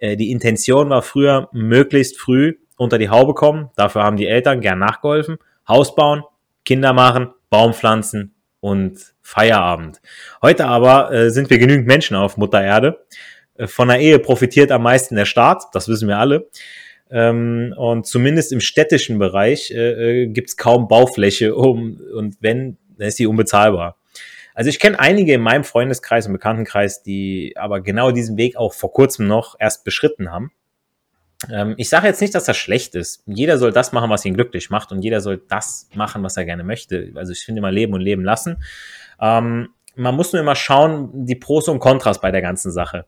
Äh, 0.00 0.16
die 0.16 0.32
Intention 0.32 0.90
war 0.90 1.02
früher, 1.02 1.48
möglichst 1.52 2.18
früh 2.18 2.54
unter 2.76 2.98
die 2.98 3.08
Haube 3.08 3.34
kommen. 3.34 3.70
Dafür 3.76 4.02
haben 4.02 4.16
die 4.16 4.26
Eltern 4.26 4.60
gern 4.60 4.78
nachgeholfen. 4.78 5.38
Haus 5.68 5.94
bauen, 5.94 6.22
Kinder 6.64 6.92
machen, 6.92 7.30
Baum 7.50 7.72
pflanzen 7.72 8.34
und 8.60 9.14
Feierabend. 9.22 10.00
Heute 10.42 10.66
aber 10.66 11.12
äh, 11.12 11.30
sind 11.30 11.50
wir 11.50 11.58
genügend 11.58 11.86
Menschen 11.86 12.16
auf 12.16 12.36
Mutter 12.36 12.62
Erde. 12.62 13.04
Äh, 13.56 13.66
von 13.66 13.88
der 13.88 14.00
Ehe 14.00 14.18
profitiert 14.18 14.72
am 14.72 14.82
meisten 14.82 15.16
der 15.16 15.24
Staat, 15.24 15.64
das 15.72 15.88
wissen 15.88 16.08
wir 16.08 16.18
alle. 16.18 16.48
Ähm, 17.10 17.74
und 17.76 18.06
zumindest 18.06 18.52
im 18.52 18.60
städtischen 18.60 19.18
Bereich 19.18 19.70
äh, 19.70 20.22
äh 20.22 20.26
gibt 20.26 20.50
es 20.50 20.56
kaum 20.56 20.88
Baufläche, 20.88 21.54
um, 21.54 22.00
und 22.14 22.36
wenn, 22.40 22.78
dann 22.96 23.08
ist 23.08 23.18
sie 23.18 23.26
unbezahlbar. 23.26 23.96
Also 24.54 24.70
ich 24.70 24.78
kenne 24.78 25.00
einige 25.00 25.34
in 25.34 25.40
meinem 25.40 25.64
Freundeskreis 25.64 26.26
und 26.26 26.32
Bekanntenkreis, 26.32 27.02
die 27.02 27.54
aber 27.56 27.80
genau 27.80 28.12
diesen 28.12 28.36
Weg 28.36 28.56
auch 28.56 28.72
vor 28.72 28.92
kurzem 28.92 29.26
noch 29.26 29.56
erst 29.58 29.84
beschritten 29.84 30.30
haben. 30.30 30.52
Ähm, 31.50 31.74
ich 31.76 31.88
sage 31.88 32.06
jetzt 32.06 32.20
nicht, 32.20 32.34
dass 32.34 32.44
das 32.44 32.56
schlecht 32.56 32.94
ist. 32.94 33.22
Jeder 33.26 33.58
soll 33.58 33.72
das 33.72 33.92
machen, 33.92 34.10
was 34.10 34.24
ihn 34.24 34.34
glücklich 34.34 34.70
macht 34.70 34.92
und 34.92 35.02
jeder 35.02 35.20
soll 35.20 35.42
das 35.48 35.88
machen, 35.94 36.22
was 36.22 36.36
er 36.36 36.44
gerne 36.44 36.64
möchte. 36.64 37.12
Also 37.14 37.32
ich 37.32 37.40
finde 37.40 37.60
immer 37.60 37.72
leben 37.72 37.94
und 37.94 38.00
leben 38.00 38.24
lassen. 38.24 38.62
Ähm, 39.20 39.68
man 39.96 40.14
muss 40.14 40.32
nur 40.32 40.42
immer 40.42 40.56
schauen, 40.56 41.26
die 41.26 41.36
Pros 41.36 41.68
und 41.68 41.78
Kontras 41.78 42.20
bei 42.20 42.30
der 42.30 42.42
ganzen 42.42 42.72
Sache. 42.72 43.06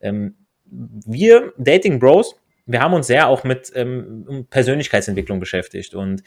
Ähm, 0.00 0.34
wir 0.64 1.52
Dating 1.56 1.98
Bros, 2.00 2.36
wir 2.66 2.80
haben 2.80 2.94
uns 2.94 3.06
sehr 3.06 3.28
auch 3.28 3.44
mit 3.44 3.72
ähm, 3.74 4.46
Persönlichkeitsentwicklung 4.50 5.38
beschäftigt 5.38 5.94
und 5.94 6.22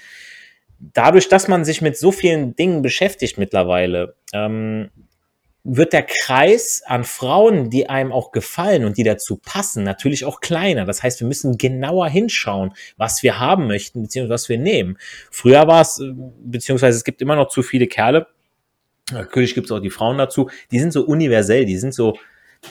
dadurch, 0.79 1.27
dass 1.27 1.47
man 1.47 1.65
sich 1.65 1.81
mit 1.81 1.97
so 1.97 2.11
vielen 2.11 2.55
Dingen 2.55 2.81
beschäftigt 2.81 3.37
mittlerweile, 3.37 4.15
ähm, 4.33 4.89
wird 5.75 5.93
der 5.93 6.03
Kreis 6.03 6.81
an 6.85 7.03
Frauen, 7.03 7.69
die 7.69 7.89
einem 7.89 8.11
auch 8.11 8.31
gefallen 8.31 8.85
und 8.85 8.97
die 8.97 9.03
dazu 9.03 9.37
passen, 9.37 9.83
natürlich 9.83 10.25
auch 10.25 10.41
kleiner. 10.41 10.85
Das 10.85 11.03
heißt, 11.03 11.19
wir 11.19 11.27
müssen 11.27 11.57
genauer 11.57 12.09
hinschauen, 12.09 12.73
was 12.97 13.23
wir 13.23 13.39
haben 13.39 13.67
möchten, 13.67 14.01
beziehungsweise 14.01 14.33
was 14.33 14.49
wir 14.49 14.57
nehmen. 14.57 14.97
Früher 15.31 15.67
war 15.67 15.81
es, 15.81 15.99
äh, 15.99 16.11
beziehungsweise 16.43 16.97
es 16.97 17.03
gibt 17.03 17.21
immer 17.21 17.35
noch 17.35 17.49
zu 17.49 17.61
viele 17.61 17.87
Kerle, 17.87 18.27
natürlich 19.11 19.53
gibt 19.53 19.65
es 19.67 19.71
auch 19.71 19.79
die 19.79 19.89
Frauen 19.89 20.17
dazu, 20.17 20.49
die 20.71 20.79
sind 20.79 20.91
so 20.91 21.05
universell, 21.05 21.65
die 21.65 21.77
sind 21.77 21.93
so, 21.93 22.17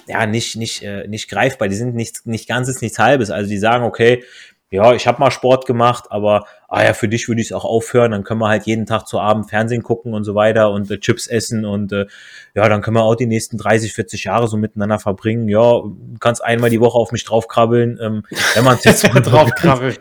ja, 0.07 0.26
nicht, 0.26 0.57
nicht, 0.57 0.83
äh, 0.83 1.07
nicht 1.09 1.28
greifbar, 1.28 1.69
die 1.69 1.76
sind 1.76 1.95
nicht, 1.95 2.26
nicht 2.26 2.49
ganzes, 2.49 2.81
nichts 2.83 2.99
halbes. 2.99 3.31
Also 3.31 3.49
die 3.49 3.59
sagen, 3.59 3.85
okay, 3.85 4.25
ja, 4.71 4.93
ich 4.93 5.07
habe 5.07 5.19
mal 5.19 5.31
Sport 5.31 5.65
gemacht, 5.65 6.05
aber 6.11 6.45
ah 6.69 6.85
ja, 6.85 6.93
für 6.93 7.09
dich 7.09 7.27
würde 7.29 7.41
ich 7.41 7.49
es 7.49 7.53
auch 7.53 7.65
aufhören, 7.65 8.11
dann 8.11 8.23
können 8.23 8.41
wir 8.41 8.49
halt 8.49 8.67
jeden 8.67 8.85
Tag 8.85 9.07
zu 9.07 9.19
Abend 9.19 9.49
Fernsehen 9.49 9.83
gucken 9.83 10.13
und 10.13 10.25
so 10.25 10.35
weiter 10.35 10.71
und 10.71 10.91
äh, 10.91 10.99
Chips 10.99 11.27
essen 11.27 11.65
und 11.65 11.91
äh, 11.93 12.07
ja, 12.55 12.69
dann 12.69 12.83
können 12.83 12.97
wir 12.97 13.05
auch 13.05 13.15
die 13.15 13.27
nächsten 13.27 13.57
30, 13.57 13.95
40 13.95 14.25
Jahre 14.25 14.47
so 14.47 14.59
miteinander 14.59 14.99
verbringen. 14.99 15.49
Ja, 15.49 15.81
kannst 16.21 16.45
einmal 16.45 16.69
die 16.69 16.81
Woche 16.81 16.99
auf 16.99 17.13
mich 17.13 17.25
draufkrabbeln, 17.25 17.99
ähm, 18.03 18.23
wenn 18.55 18.65
man 18.65 18.77
jetzt 18.85 19.11
mal 19.13 19.21
draufkrabbelt. 19.21 20.01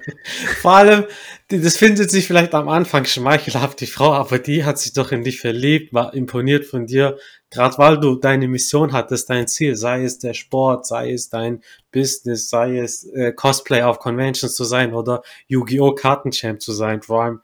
Vor 0.61 0.75
allem, 0.75 1.05
das 1.49 1.77
findet 1.77 2.11
sich 2.11 2.27
vielleicht 2.27 2.53
am 2.53 2.67
Anfang 2.67 3.05
schmeichelhaft, 3.05 3.79
die 3.79 3.87
Frau, 3.87 4.11
aber 4.11 4.37
die 4.37 4.65
hat 4.65 4.79
sich 4.79 4.91
doch 4.91 5.13
in 5.13 5.23
dich 5.23 5.39
verliebt, 5.39 5.93
war 5.93 6.13
imponiert 6.13 6.65
von 6.65 6.87
dir, 6.87 7.17
gerade 7.49 7.77
weil 7.77 7.99
du 7.99 8.15
deine 8.15 8.49
Mission 8.49 8.91
hattest, 8.91 9.29
dein 9.29 9.47
Ziel, 9.47 9.77
sei 9.77 10.03
es 10.03 10.19
der 10.19 10.33
Sport, 10.33 10.85
sei 10.85 11.13
es 11.13 11.29
dein 11.29 11.61
Business, 11.93 12.49
sei 12.49 12.79
es 12.79 13.05
äh, 13.05 13.31
Cosplay 13.31 13.83
auf 13.83 13.99
Conventions 13.99 14.55
zu 14.55 14.65
sein 14.65 14.93
oder 14.93 15.23
Yu-Gi-Oh! 15.47 15.95
Kartenchamp 15.95 16.61
zu 16.61 16.73
sein, 16.73 17.01
vor 17.01 17.23
allem. 17.23 17.41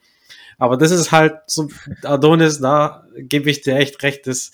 Aber 0.58 0.76
das 0.76 0.92
ist 0.92 1.14
halt 1.14 1.36
so, 1.48 1.70
Adonis, 2.04 2.60
da 2.60 3.06
gebe 3.16 3.50
ich 3.50 3.62
dir 3.62 3.78
echt 3.78 4.04
recht, 4.04 4.28
das 4.28 4.52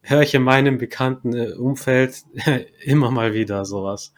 höre 0.00 0.22
ich 0.22 0.34
in 0.34 0.42
meinem 0.42 0.78
bekannten 0.78 1.34
äh, 1.34 1.52
Umfeld 1.52 2.24
immer 2.82 3.10
mal 3.10 3.34
wieder 3.34 3.66
sowas. 3.66 4.14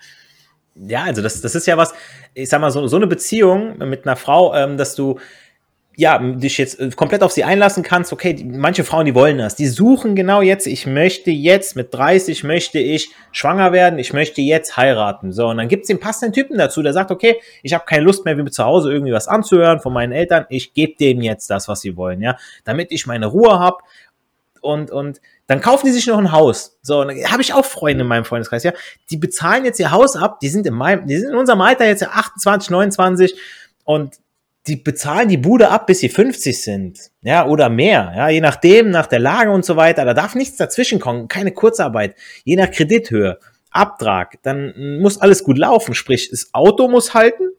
Ja, 0.86 1.04
also 1.04 1.22
das, 1.22 1.40
das 1.40 1.54
ist 1.54 1.66
ja 1.66 1.76
was, 1.76 1.92
ich 2.34 2.48
sag 2.48 2.60
mal, 2.60 2.70
so, 2.70 2.86
so 2.86 2.96
eine 2.96 3.06
Beziehung 3.06 3.78
mit 3.78 4.06
einer 4.06 4.16
Frau, 4.16 4.54
ähm, 4.54 4.76
dass 4.76 4.94
du 4.94 5.18
ja, 5.98 6.16
dich 6.16 6.58
jetzt 6.58 6.78
äh, 6.78 6.90
komplett 6.90 7.24
auf 7.24 7.32
sie 7.32 7.42
einlassen 7.42 7.82
kannst, 7.82 8.12
okay, 8.12 8.32
die, 8.32 8.44
manche 8.44 8.84
Frauen, 8.84 9.04
die 9.04 9.16
wollen 9.16 9.38
das, 9.38 9.56
die 9.56 9.66
suchen 9.66 10.14
genau 10.14 10.42
jetzt, 10.42 10.68
ich 10.68 10.86
möchte 10.86 11.32
jetzt 11.32 11.74
mit 11.74 11.92
30, 11.92 12.44
möchte 12.44 12.78
ich 12.78 13.10
schwanger 13.32 13.72
werden, 13.72 13.98
ich 13.98 14.12
möchte 14.12 14.40
jetzt 14.40 14.76
heiraten. 14.76 15.32
So, 15.32 15.48
und 15.48 15.56
dann 15.56 15.66
gibt's 15.66 15.88
den 15.88 15.98
passenden 15.98 16.32
Typen 16.32 16.56
dazu, 16.56 16.82
der 16.82 16.92
sagt, 16.92 17.10
okay, 17.10 17.40
ich 17.64 17.74
habe 17.74 17.84
keine 17.84 18.04
Lust 18.04 18.24
mehr, 18.24 18.38
wie 18.38 18.48
zu 18.48 18.64
Hause 18.64 18.92
irgendwie 18.92 19.12
was 19.12 19.26
anzuhören 19.26 19.80
von 19.80 19.92
meinen 19.92 20.12
Eltern, 20.12 20.46
ich 20.50 20.72
gebe 20.72 20.94
denen 20.94 21.20
jetzt 21.20 21.50
das, 21.50 21.66
was 21.66 21.80
sie 21.80 21.96
wollen, 21.96 22.22
ja, 22.22 22.36
damit 22.62 22.92
ich 22.92 23.08
meine 23.08 23.26
Ruhe 23.26 23.58
hab 23.58 23.82
und, 24.62 24.90
und 24.90 25.20
dann 25.46 25.60
kaufen 25.60 25.86
die 25.86 25.92
sich 25.92 26.06
noch 26.06 26.18
ein 26.18 26.32
Haus. 26.32 26.78
So, 26.82 27.02
habe 27.02 27.42
ich 27.42 27.54
auch 27.54 27.64
Freunde 27.64 28.02
in 28.02 28.08
meinem 28.08 28.24
Freundeskreis, 28.24 28.62
ja, 28.62 28.72
die 29.10 29.16
bezahlen 29.16 29.64
jetzt 29.64 29.80
ihr 29.80 29.90
Haus 29.90 30.16
ab, 30.16 30.40
die 30.40 30.48
sind 30.48 30.66
in 30.66 30.74
meinem, 30.74 31.06
die 31.06 31.16
sind 31.16 31.30
in 31.30 31.36
unserem 31.36 31.60
Alter 31.60 31.86
jetzt 31.86 32.02
ja 32.02 32.08
28, 32.08 32.70
29 32.70 33.34
und 33.84 34.16
die 34.66 34.76
bezahlen 34.76 35.28
die 35.28 35.38
Bude 35.38 35.70
ab, 35.70 35.86
bis 35.86 36.00
sie 36.00 36.08
50 36.10 36.62
sind, 36.62 37.10
ja, 37.22 37.46
oder 37.46 37.70
mehr, 37.70 38.12
ja, 38.14 38.28
je 38.28 38.40
nachdem, 38.40 38.90
nach 38.90 39.06
der 39.06 39.18
Lage 39.18 39.50
und 39.50 39.64
so 39.64 39.76
weiter. 39.76 40.04
Da 40.04 40.14
darf 40.14 40.34
nichts 40.34 40.56
dazwischen 40.56 41.00
kommen, 41.00 41.28
keine 41.28 41.52
Kurzarbeit, 41.52 42.14
je 42.44 42.56
nach 42.56 42.70
Kredithöhe, 42.70 43.38
Abtrag, 43.70 44.38
dann 44.42 44.98
muss 45.00 45.20
alles 45.20 45.44
gut 45.44 45.58
laufen. 45.58 45.94
Sprich, 45.94 46.30
das 46.30 46.50
Auto 46.52 46.88
muss 46.88 47.14
halten, 47.14 47.50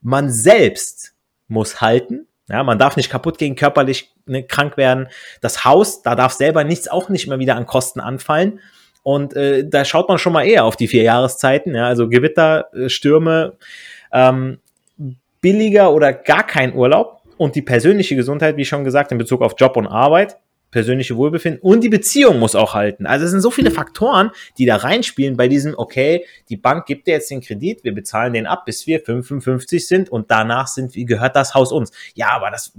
man 0.00 0.30
selbst 0.30 1.14
muss 1.48 1.80
halten, 1.80 2.26
ja, 2.48 2.62
man 2.62 2.78
darf 2.78 2.96
nicht 2.96 3.10
kaputt 3.10 3.38
gehen, 3.38 3.56
körperlich 3.56 4.12
ne, 4.26 4.42
krank 4.44 4.76
werden. 4.76 5.08
Das 5.40 5.64
Haus, 5.64 6.02
da 6.02 6.14
darf 6.14 6.32
selber 6.32 6.64
nichts 6.64 6.88
auch 6.88 7.08
nicht 7.08 7.26
mehr 7.26 7.38
wieder 7.38 7.56
an 7.56 7.66
Kosten 7.66 8.00
anfallen. 8.00 8.60
Und 9.02 9.34
äh, 9.34 9.68
da 9.68 9.84
schaut 9.84 10.08
man 10.08 10.18
schon 10.18 10.32
mal 10.32 10.44
eher 10.44 10.64
auf 10.64 10.76
die 10.76 10.88
vier 10.88 11.02
Jahreszeiten, 11.02 11.74
ja, 11.74 11.86
also 11.86 12.08
Gewitter, 12.08 12.66
äh, 12.74 12.88
Stürme, 12.88 13.54
ähm, 14.12 14.58
billiger 15.40 15.92
oder 15.92 16.12
gar 16.12 16.44
kein 16.44 16.74
Urlaub 16.74 17.22
und 17.36 17.54
die 17.54 17.62
persönliche 17.62 18.16
Gesundheit, 18.16 18.56
wie 18.56 18.64
schon 18.64 18.84
gesagt, 18.84 19.12
in 19.12 19.18
Bezug 19.18 19.42
auf 19.42 19.54
Job 19.56 19.76
und 19.76 19.86
Arbeit, 19.86 20.38
persönliche 20.70 21.16
Wohlbefinden 21.16 21.60
und 21.62 21.82
die 21.82 21.88
Beziehung 21.88 22.38
muss 22.38 22.54
auch 22.54 22.74
halten. 22.74 23.06
Also 23.06 23.24
es 23.24 23.30
sind 23.30 23.40
so 23.40 23.50
viele 23.50 23.70
Faktoren, 23.70 24.30
die 24.58 24.66
da 24.66 24.76
reinspielen 24.76 25.36
bei 25.36 25.48
diesem, 25.48 25.74
okay, 25.76 26.26
die 26.48 26.56
Bank 26.56 26.86
gibt 26.86 27.06
dir 27.06 27.12
jetzt 27.12 27.30
den 27.30 27.40
Kredit, 27.40 27.84
wir 27.84 27.94
bezahlen 27.94 28.32
den 28.32 28.46
ab, 28.46 28.64
bis 28.66 28.86
wir 28.86 29.00
55 29.00 29.86
sind 29.86 30.08
und 30.10 30.30
danach 30.30 30.66
sind, 30.66 30.94
wie 30.94 31.04
gehört 31.04 31.36
das 31.36 31.54
Haus 31.54 31.72
uns? 31.72 31.92
Ja, 32.14 32.30
aber 32.32 32.50
das 32.50 32.72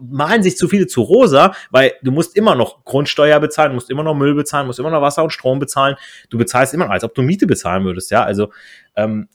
malen 0.00 0.42
sich 0.42 0.56
zu 0.56 0.68
viele 0.68 0.86
zu 0.86 1.02
rosa, 1.02 1.54
weil 1.70 1.92
du 2.02 2.10
musst 2.10 2.36
immer 2.36 2.54
noch 2.54 2.84
Grundsteuer 2.84 3.38
bezahlen, 3.40 3.74
musst 3.74 3.90
immer 3.90 4.02
noch 4.02 4.14
Müll 4.14 4.34
bezahlen, 4.34 4.66
musst 4.66 4.78
immer 4.78 4.90
noch 4.90 5.02
Wasser 5.02 5.22
und 5.22 5.30
Strom 5.30 5.58
bezahlen. 5.58 5.96
Du 6.30 6.38
bezahlst 6.38 6.74
immer 6.74 6.90
als 6.90 7.04
ob 7.04 7.14
du 7.14 7.22
Miete 7.22 7.46
bezahlen 7.46 7.84
würdest, 7.84 8.10
ja. 8.10 8.24
Also 8.24 8.50
ähm, 8.96 9.28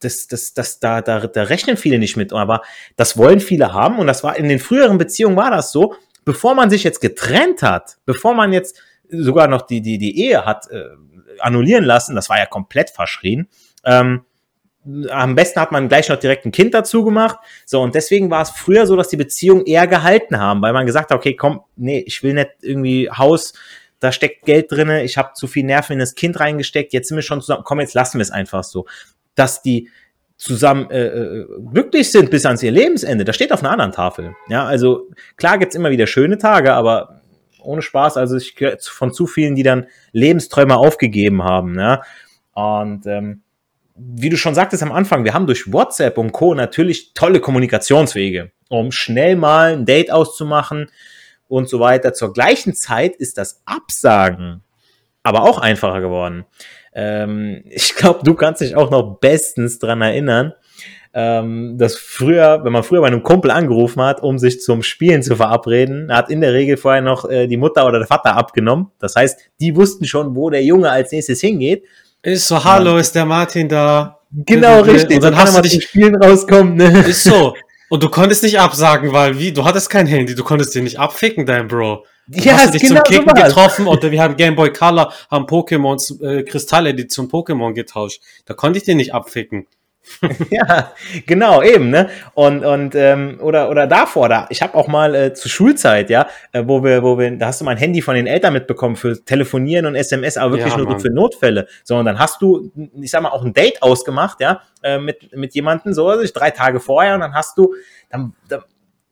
das, 0.00 0.26
das, 0.26 0.52
das, 0.54 0.78
da, 0.78 1.00
da, 1.00 1.26
da 1.26 1.42
rechnen 1.44 1.76
viele 1.76 1.98
nicht 1.98 2.16
mit, 2.16 2.32
aber 2.32 2.62
das 2.96 3.16
wollen 3.16 3.40
viele 3.40 3.72
haben 3.72 3.98
und 3.98 4.06
das 4.06 4.22
war 4.22 4.36
in 4.36 4.48
den 4.48 4.58
früheren 4.58 4.98
Beziehungen 4.98 5.36
war 5.36 5.50
das 5.50 5.72
so, 5.72 5.94
bevor 6.26 6.54
man 6.54 6.68
sich 6.68 6.84
jetzt 6.84 7.00
getrennt 7.00 7.62
hat, 7.62 7.96
bevor 8.04 8.34
man 8.34 8.52
jetzt 8.52 8.78
sogar 9.08 9.48
noch 9.48 9.62
die, 9.62 9.80
die, 9.80 9.96
die 9.96 10.20
Ehe 10.20 10.44
hat 10.44 10.68
äh, 10.70 10.84
annullieren 11.38 11.84
lassen, 11.84 12.14
das 12.14 12.28
war 12.28 12.38
ja 12.38 12.44
komplett 12.44 12.90
verschrien, 12.90 13.48
ähm, 13.84 14.26
am 15.10 15.34
besten 15.34 15.60
hat 15.60 15.72
man 15.72 15.88
gleich 15.88 16.08
noch 16.08 16.18
direkt 16.18 16.46
ein 16.46 16.52
Kind 16.52 16.72
dazu 16.72 17.04
gemacht. 17.04 17.38
So, 17.64 17.82
und 17.82 17.96
deswegen 17.96 18.30
war 18.30 18.42
es 18.42 18.50
früher 18.50 18.86
so, 18.86 18.94
dass 18.94 19.08
die 19.08 19.16
Beziehungen 19.16 19.66
eher 19.66 19.88
gehalten 19.88 20.38
haben, 20.38 20.62
weil 20.62 20.72
man 20.72 20.86
gesagt 20.86 21.10
hat, 21.10 21.16
okay, 21.16 21.34
komm, 21.34 21.62
nee, 21.74 22.04
ich 22.06 22.22
will 22.22 22.34
nicht 22.34 22.50
irgendwie 22.62 23.10
Haus, 23.10 23.52
da 23.98 24.12
steckt 24.12 24.44
Geld 24.44 24.70
drinne, 24.70 25.02
ich 25.02 25.18
habe 25.18 25.32
zu 25.34 25.48
viel 25.48 25.64
Nerven 25.64 25.94
in 25.94 25.98
das 25.98 26.14
Kind 26.14 26.38
reingesteckt, 26.38 26.92
jetzt 26.92 27.08
sind 27.08 27.16
wir 27.16 27.22
schon 27.22 27.40
zusammen, 27.40 27.64
komm, 27.64 27.80
jetzt 27.80 27.94
lassen 27.94 28.18
wir 28.18 28.22
es 28.22 28.30
einfach 28.30 28.62
so. 28.62 28.86
Dass 29.34 29.60
die 29.60 29.88
zusammen 30.36 30.90
äh, 30.90 31.06
äh, 31.06 31.46
glücklich 31.72 32.10
sind 32.10 32.30
bis 32.30 32.44
ans 32.44 32.62
ihr 32.62 32.70
Lebensende, 32.70 33.24
das 33.24 33.36
steht 33.36 33.52
auf 33.52 33.60
einer 33.60 33.72
anderen 33.72 33.92
Tafel. 33.92 34.34
Ja, 34.48 34.64
also 34.64 35.08
klar 35.36 35.58
gibt's 35.58 35.74
immer 35.74 35.90
wieder 35.90 36.06
schöne 36.06 36.38
Tage, 36.38 36.74
aber 36.74 37.22
ohne 37.62 37.82
Spaß, 37.82 38.16
also 38.16 38.36
ich 38.36 38.54
von 38.80 39.12
zu 39.12 39.26
vielen, 39.26 39.56
die 39.56 39.62
dann 39.62 39.86
Lebensträume 40.12 40.76
aufgegeben 40.76 41.42
haben. 41.42 41.78
Ja? 41.78 42.02
Und 42.52 43.06
ähm, 43.06 43.42
wie 43.96 44.28
du 44.28 44.36
schon 44.36 44.54
sagtest 44.54 44.82
am 44.82 44.92
Anfang, 44.92 45.24
wir 45.24 45.34
haben 45.34 45.46
durch 45.46 45.72
WhatsApp 45.72 46.18
und 46.18 46.32
Co. 46.32 46.54
natürlich 46.54 47.14
tolle 47.14 47.40
Kommunikationswege, 47.40 48.52
um 48.68 48.92
schnell 48.92 49.36
mal 49.36 49.72
ein 49.72 49.86
Date 49.86 50.12
auszumachen 50.12 50.90
und 51.48 51.68
so 51.68 51.80
weiter. 51.80 52.12
Zur 52.12 52.32
gleichen 52.32 52.74
Zeit 52.74 53.16
ist 53.16 53.38
das 53.38 53.62
Absagen 53.64 54.62
aber 55.26 55.42
auch 55.42 55.58
einfacher 55.58 56.00
geworden. 56.00 56.44
Ähm, 56.96 57.62
ich 57.68 57.94
glaube, 57.94 58.20
du 58.24 58.34
kannst 58.34 58.62
dich 58.62 58.74
auch 58.74 58.90
noch 58.90 59.18
bestens 59.20 59.78
dran 59.78 60.00
erinnern, 60.00 60.54
ähm, 61.12 61.76
dass 61.76 61.96
früher, 61.96 62.64
wenn 62.64 62.72
man 62.72 62.82
früher 62.82 63.02
bei 63.02 63.06
einem 63.06 63.22
Kumpel 63.22 63.50
angerufen 63.50 64.02
hat, 64.02 64.22
um 64.22 64.38
sich 64.38 64.62
zum 64.62 64.82
Spielen 64.82 65.22
zu 65.22 65.36
verabreden, 65.36 66.10
hat 66.10 66.30
in 66.30 66.40
der 66.40 66.54
Regel 66.54 66.78
vorher 66.78 67.02
noch 67.02 67.28
äh, 67.28 67.46
die 67.46 67.58
Mutter 67.58 67.86
oder 67.86 67.98
der 67.98 68.08
Vater 68.08 68.34
abgenommen. 68.34 68.90
Das 68.98 69.14
heißt, 69.14 69.38
die 69.60 69.76
wussten 69.76 70.06
schon, 70.06 70.34
wo 70.34 70.48
der 70.48 70.64
Junge 70.64 70.90
als 70.90 71.12
nächstes 71.12 71.40
hingeht. 71.40 71.84
Ist 72.22 72.48
so, 72.48 72.64
hallo, 72.64 72.96
ist 72.96 73.14
der 73.14 73.26
Martin 73.26 73.68
da? 73.68 74.18
Genau, 74.32 74.80
richtig. 74.80 75.16
Und 75.16 75.24
dann, 75.24 75.34
dann 75.34 75.42
hast 75.42 75.56
du 75.56 75.62
dich 75.62 75.84
Spielen 75.84 76.16
rauskommen. 76.16 76.76
Ne? 76.76 77.04
Ist 77.06 77.24
so. 77.24 77.54
Und 77.88 78.02
du 78.02 78.08
konntest 78.08 78.42
nicht 78.42 78.58
absagen, 78.58 79.12
weil 79.12 79.38
wie? 79.38 79.52
Du 79.52 79.64
hattest 79.64 79.90
kein 79.90 80.06
Handy, 80.06 80.34
du 80.34 80.42
konntest 80.42 80.74
dir 80.74 80.82
nicht 80.82 80.98
abficken, 80.98 81.46
dein 81.46 81.68
Bro. 81.68 82.04
Ja, 82.28 82.54
hast 82.54 82.68
du 82.68 82.70
dich 82.72 82.82
genau 82.82 83.02
zum 83.02 83.14
Kicken 83.14 83.36
so 83.36 83.42
getroffen 83.42 83.86
oder 83.86 84.10
wir 84.10 84.22
haben 84.22 84.36
Game 84.36 84.56
Boy 84.56 84.72
Color, 84.72 85.12
haben 85.30 85.46
Pokémon 85.46 86.22
äh, 86.22 86.42
Kristall-Edition 86.42 87.28
Pokémon 87.28 87.72
getauscht. 87.72 88.20
Da 88.44 88.54
konnte 88.54 88.78
ich 88.78 88.84
den 88.84 88.96
nicht 88.96 89.14
abficken. 89.14 89.66
ja, 90.50 90.92
genau, 91.26 91.62
eben, 91.62 91.90
ne? 91.90 92.08
Und, 92.34 92.64
und 92.64 92.94
ähm, 92.94 93.38
oder, 93.40 93.70
oder 93.70 93.86
davor, 93.86 94.28
da, 94.28 94.46
ich 94.50 94.62
habe 94.62 94.74
auch 94.74 94.86
mal 94.86 95.14
äh, 95.14 95.34
zur 95.34 95.50
Schulzeit, 95.50 96.10
ja, 96.10 96.28
äh, 96.52 96.62
wo 96.64 96.82
wir, 96.84 97.02
wo 97.02 97.18
wir, 97.18 97.30
da 97.36 97.46
hast 97.46 97.60
du 97.60 97.64
mein 97.64 97.76
Handy 97.76 98.02
von 98.02 98.14
den 98.14 98.26
Eltern 98.26 98.52
mitbekommen 98.52 98.96
für 98.96 99.24
Telefonieren 99.24 99.86
und 99.86 99.94
SMS, 99.94 100.36
aber 100.36 100.52
wirklich 100.52 100.72
ja, 100.72 100.78
nur 100.78 100.90
Mann. 100.90 101.00
für 101.00 101.10
Notfälle. 101.10 101.66
So, 101.82 101.96
und 101.96 102.04
dann 102.04 102.18
hast 102.18 102.40
du, 102.40 102.70
ich 103.00 103.10
sag 103.10 103.22
mal, 103.22 103.30
auch 103.30 103.44
ein 103.44 103.52
Date 103.52 103.82
ausgemacht, 103.82 104.40
ja, 104.40 104.62
äh, 104.82 104.98
mit, 104.98 105.34
mit 105.36 105.54
jemandem, 105.54 105.92
so, 105.92 106.08
also 106.08 106.24
drei 106.32 106.50
Tage 106.50 106.80
vorher, 106.80 107.14
und 107.14 107.20
dann 107.20 107.34
hast 107.34 107.58
du, 107.58 107.74
dann, 108.08 108.32
dann 108.48 108.62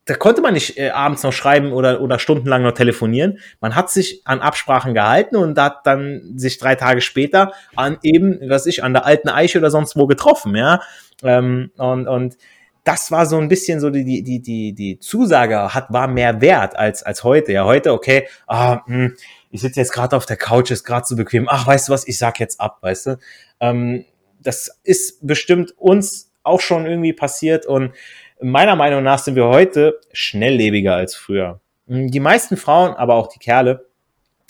da 0.06 0.14
konnte 0.14 0.42
man 0.42 0.54
nicht 0.54 0.78
äh, 0.78 0.90
abends 0.90 1.22
noch 1.22 1.32
schreiben 1.32 1.72
oder, 1.72 2.00
oder 2.00 2.18
stundenlang 2.18 2.62
noch 2.62 2.72
telefonieren. 2.72 3.38
Man 3.60 3.74
hat 3.74 3.90
sich 3.90 4.20
an 4.26 4.40
Absprachen 4.40 4.92
gehalten 4.92 5.36
und 5.36 5.58
hat 5.58 5.86
dann 5.86 6.34
sich 6.36 6.58
drei 6.58 6.74
Tage 6.74 7.00
später 7.00 7.52
an 7.74 7.98
eben, 8.02 8.38
was 8.48 8.66
ich, 8.66 8.84
an 8.84 8.92
der 8.92 9.06
alten 9.06 9.28
Eiche 9.28 9.58
oder 9.58 9.70
sonst 9.70 9.96
wo 9.96 10.06
getroffen, 10.06 10.54
ja. 10.56 10.80
Ähm, 11.22 11.70
und, 11.76 12.06
und 12.06 12.36
das 12.84 13.10
war 13.10 13.24
so 13.24 13.38
ein 13.38 13.48
bisschen 13.48 13.80
so 13.80 13.88
die, 13.88 14.22
die, 14.22 14.40
die, 14.40 14.74
die 14.74 14.98
Zusage 14.98 15.72
hat, 15.72 15.90
war 15.90 16.06
mehr 16.06 16.42
wert 16.42 16.76
als, 16.76 17.02
als 17.02 17.24
heute. 17.24 17.52
Ja, 17.52 17.64
heute, 17.64 17.92
okay, 17.92 18.28
ah, 18.46 18.82
mh, 18.86 18.94
hm, 18.94 19.16
ich 19.50 19.62
sitze 19.62 19.80
jetzt 19.80 19.92
gerade 19.92 20.16
auf 20.16 20.26
der 20.26 20.36
Couch, 20.36 20.70
ist 20.70 20.84
gerade 20.84 21.06
so 21.06 21.16
bequem. 21.16 21.48
Ach, 21.48 21.66
weißt 21.66 21.88
du 21.88 21.92
was, 21.92 22.06
ich 22.06 22.18
sag 22.18 22.40
jetzt 22.40 22.60
ab, 22.60 22.78
weißt 22.82 23.06
du. 23.06 23.16
Ähm, 23.60 24.04
das 24.42 24.80
ist 24.82 25.26
bestimmt 25.26 25.72
uns 25.78 26.30
auch 26.42 26.60
schon 26.60 26.84
irgendwie 26.84 27.14
passiert 27.14 27.64
und 27.64 27.92
meiner 28.40 28.76
Meinung 28.76 29.02
nach 29.02 29.18
sind 29.18 29.36
wir 29.36 29.46
heute 29.46 30.00
schnelllebiger 30.12 30.94
als 30.94 31.14
früher. 31.14 31.60
Die 31.86 32.20
meisten 32.20 32.56
Frauen, 32.56 32.94
aber 32.94 33.14
auch 33.14 33.28
die 33.28 33.38
Kerle, 33.38 33.86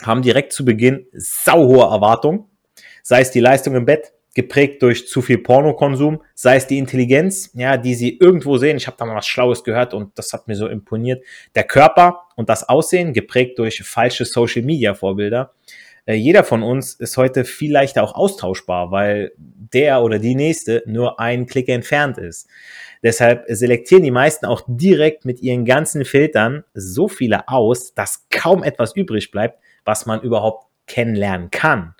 haben 0.03 0.23
direkt 0.23 0.53
zu 0.53 0.65
Beginn 0.65 1.07
sauhohe 1.13 1.91
Erwartungen, 1.91 2.45
sei 3.03 3.21
es 3.21 3.31
die 3.31 3.41
Leistung 3.41 3.75
im 3.75 3.85
Bett, 3.85 4.13
geprägt 4.35 4.83
durch 4.83 5.07
zu 5.09 5.23
viel 5.23 5.39
Pornokonsum, 5.39 6.23
sei 6.35 6.57
es 6.57 6.67
die 6.67 6.79
Intelligenz, 6.79 7.51
ja, 7.55 7.77
die 7.77 7.95
sie 7.95 8.19
irgendwo 8.19 8.57
sehen. 8.57 8.77
Ich 8.77 8.87
habe 8.87 8.97
da 8.99 9.07
mal 9.07 9.15
was 9.15 9.27
Schlaues 9.27 9.63
gehört 9.63 9.95
und 9.95 10.19
das 10.19 10.33
hat 10.33 10.49
mir 10.49 10.57
so 10.57 10.67
imponiert. 10.67 11.25
Der 11.55 11.65
Körper 11.65 12.23
und 12.35 12.49
das 12.49 12.69
Aussehen, 12.69 13.13
geprägt 13.13 13.59
durch 13.59 13.83
falsche 13.83 14.25
Social-Media-Vorbilder. 14.25 15.53
Äh, 16.07 16.15
jeder 16.15 16.45
von 16.45 16.63
uns 16.63 16.95
ist 16.95 17.17
heute 17.17 17.45
viel 17.45 17.73
leichter 17.73 18.03
auch 18.03 18.15
austauschbar, 18.15 18.91
weil 18.91 19.33
der 19.37 20.03
oder 20.03 20.19
die 20.19 20.35
nächste 20.35 20.83
nur 20.87 21.21
einen 21.21 21.47
Klick 21.47 21.69
entfernt 21.69 22.19
ist. 22.19 22.49
Deshalb 23.03 23.45
selektieren 23.49 24.03
die 24.03 24.11
meisten 24.11 24.47
auch 24.47 24.63
direkt 24.67 25.25
mit 25.25 25.41
ihren 25.41 25.65
ganzen 25.65 26.05
Filtern 26.05 26.65
so 26.75 27.09
viele 27.09 27.49
aus, 27.49 27.95
dass 27.95 28.27
kaum 28.31 28.63
etwas 28.63 28.97
übrig 28.97 29.31
bleibt, 29.31 29.59
was 29.85 30.07
man 30.07 30.21
überhaupt 30.21 30.67
kennenlernen 30.87 31.51
kann. 31.51 31.95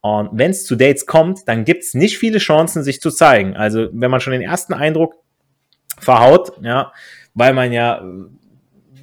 Und 0.00 0.30
wenn 0.32 0.50
es 0.50 0.66
zu 0.66 0.74
Dates 0.74 1.06
kommt, 1.06 1.46
dann 1.46 1.64
gibt 1.64 1.84
es 1.84 1.94
nicht 1.94 2.18
viele 2.18 2.38
Chancen, 2.38 2.82
sich 2.82 3.00
zu 3.00 3.10
zeigen. 3.10 3.56
Also 3.56 3.88
wenn 3.92 4.10
man 4.10 4.20
schon 4.20 4.32
den 4.32 4.42
ersten 4.42 4.74
Eindruck 4.74 5.14
verhaut, 5.98 6.52
ja, 6.60 6.92
weil 7.34 7.54
man 7.54 7.72
ja 7.72 8.04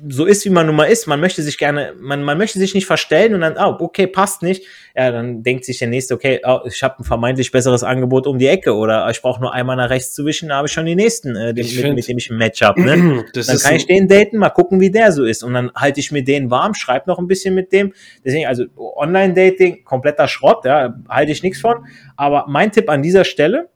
so 0.07 0.25
ist, 0.25 0.45
wie 0.45 0.49
man 0.49 0.65
nun 0.65 0.75
mal 0.75 0.85
ist. 0.85 1.07
Man 1.07 1.19
möchte 1.19 1.41
sich 1.41 1.57
gerne, 1.57 1.93
man, 1.99 2.23
man 2.23 2.37
möchte 2.37 2.59
sich 2.59 2.73
nicht 2.73 2.85
verstellen 2.85 3.33
und 3.33 3.41
dann, 3.41 3.55
oh, 3.57 3.75
okay, 3.83 4.07
passt 4.07 4.41
nicht. 4.41 4.65
Ja, 4.95 5.11
dann 5.11 5.43
denkt 5.43 5.65
sich 5.65 5.79
der 5.79 5.87
Nächste, 5.87 6.13
okay, 6.13 6.41
oh, 6.43 6.59
ich 6.65 6.81
habe 6.83 6.99
ein 6.99 7.03
vermeintlich 7.03 7.51
besseres 7.51 7.83
Angebot 7.83 8.27
um 8.27 8.37
die 8.37 8.47
Ecke 8.47 8.73
oder 8.75 9.09
ich 9.09 9.21
brauche 9.21 9.41
nur 9.41 9.53
einmal 9.53 9.75
nach 9.75 9.89
rechts 9.89 10.13
zu 10.13 10.25
wischen, 10.25 10.49
da 10.49 10.57
habe 10.57 10.67
ich 10.67 10.73
schon 10.73 10.85
die 10.85 10.95
Nächsten, 10.95 11.35
äh, 11.35 11.53
den, 11.53 11.65
mit, 11.65 11.67
find, 11.67 11.95
mit, 11.95 12.07
dem 12.07 12.17
ich 12.17 12.29
ein 12.29 12.37
Match 12.37 12.61
habe. 12.61 12.81
Ne? 12.81 13.25
dann 13.33 13.57
kann 13.57 13.75
ich 13.75 13.87
den 13.87 14.07
daten, 14.07 14.37
mal 14.37 14.49
gucken, 14.49 14.79
wie 14.79 14.91
der 14.91 15.11
so 15.11 15.25
ist. 15.25 15.43
Und 15.43 15.53
dann 15.53 15.71
halte 15.75 15.99
ich 15.99 16.11
mir 16.11 16.23
den 16.23 16.51
warm, 16.51 16.73
schreibe 16.73 17.09
noch 17.09 17.19
ein 17.19 17.27
bisschen 17.27 17.53
mit 17.55 17.71
dem. 17.71 17.93
Deswegen, 18.23 18.47
also 18.47 18.65
Online-Dating, 18.75 19.83
kompletter 19.83 20.27
Schrott, 20.27 20.65
ja, 20.65 20.95
halte 21.07 21.31
ich 21.31 21.43
nichts 21.43 21.61
von. 21.61 21.85
Aber 22.15 22.45
mein 22.47 22.71
Tipp 22.71 22.89
an 22.89 23.01
dieser 23.01 23.23
Stelle, 23.23 23.69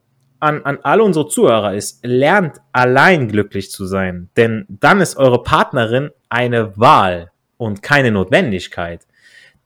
an, 0.44 0.64
an 0.64 0.80
alle 0.84 1.04
unsere 1.04 1.28
Zuhörer 1.28 1.74
ist, 1.74 2.06
lernt 2.06 2.58
allein 2.72 3.28
glücklich 3.28 3.72
zu 3.72 3.86
sein. 3.86 4.30
Denn 4.38 4.66
dann 4.70 5.02
ist 5.02 5.18
eure 5.18 5.42
Partnerin 5.42 6.12
eine 6.30 6.78
Wahl 6.78 7.32
und 7.58 7.82
keine 7.82 8.12
Notwendigkeit. 8.12 9.08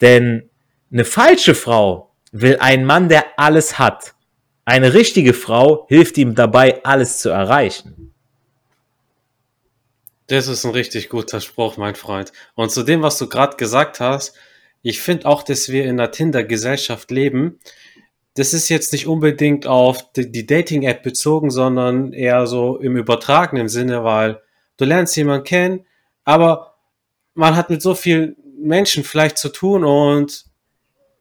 Denn 0.02 0.50
eine 0.92 1.04
falsche 1.04 1.56
Frau 1.56 2.12
will 2.32 2.58
einen 2.60 2.86
Mann, 2.86 3.10
der 3.10 3.26
alles 3.38 3.80
hat. 3.80 4.14
Eine 4.66 4.94
richtige 4.94 5.34
Frau 5.34 5.86
hilft 5.90 6.18
ihm 6.18 6.36
dabei, 6.36 6.84
alles 6.84 7.20
zu 7.20 7.30
erreichen. 7.30 8.14
Das 10.28 10.48
ist 10.48 10.66
ein 10.66 10.72
richtig 10.72 11.10
guter 11.10 11.40
Spruch, 11.40 11.78
mein 11.78 11.96
Freund. 11.96 12.34
Und 12.56 12.70
zu 12.70 12.84
dem, 12.84 13.02
was 13.02 13.18
du 13.18 13.30
gerade 13.30 13.56
gesagt 13.56 14.02
hast, 14.02 14.36
ich 14.82 15.02
finde 15.02 15.26
auch, 15.26 15.42
dass 15.44 15.70
wir 15.70 15.84
in 15.84 15.92
einer 15.92 16.12
Tinder-Gesellschaft 16.12 17.12
leben, 17.12 17.60
das 18.38 18.54
ist 18.54 18.70
jetzt 18.70 18.94
nicht 18.94 19.08
unbedingt 19.08 19.66
auf 19.66 20.12
die, 20.14 20.46
Dating-App 20.46 21.02
bezogen, 21.02 21.50
sondern 21.50 22.14
eher 22.14 22.46
so 22.46 22.78
im 22.78 22.96
übertragenen 22.96 23.68
Sinne, 23.68 24.04
weil 24.04 24.40
du 24.78 24.86
lernst 24.86 25.18
jemanden 25.18 25.44
kennen, 25.44 25.86
aber 26.24 26.76
man 27.34 27.56
hat 27.56 27.72
mit 27.72 27.82
so 27.82 27.96
vielen 27.96 28.36
Menschen 28.60 29.04
vielleicht 29.04 29.40
zu 29.40 29.50
tun 29.50 29.84
und 29.84 30.46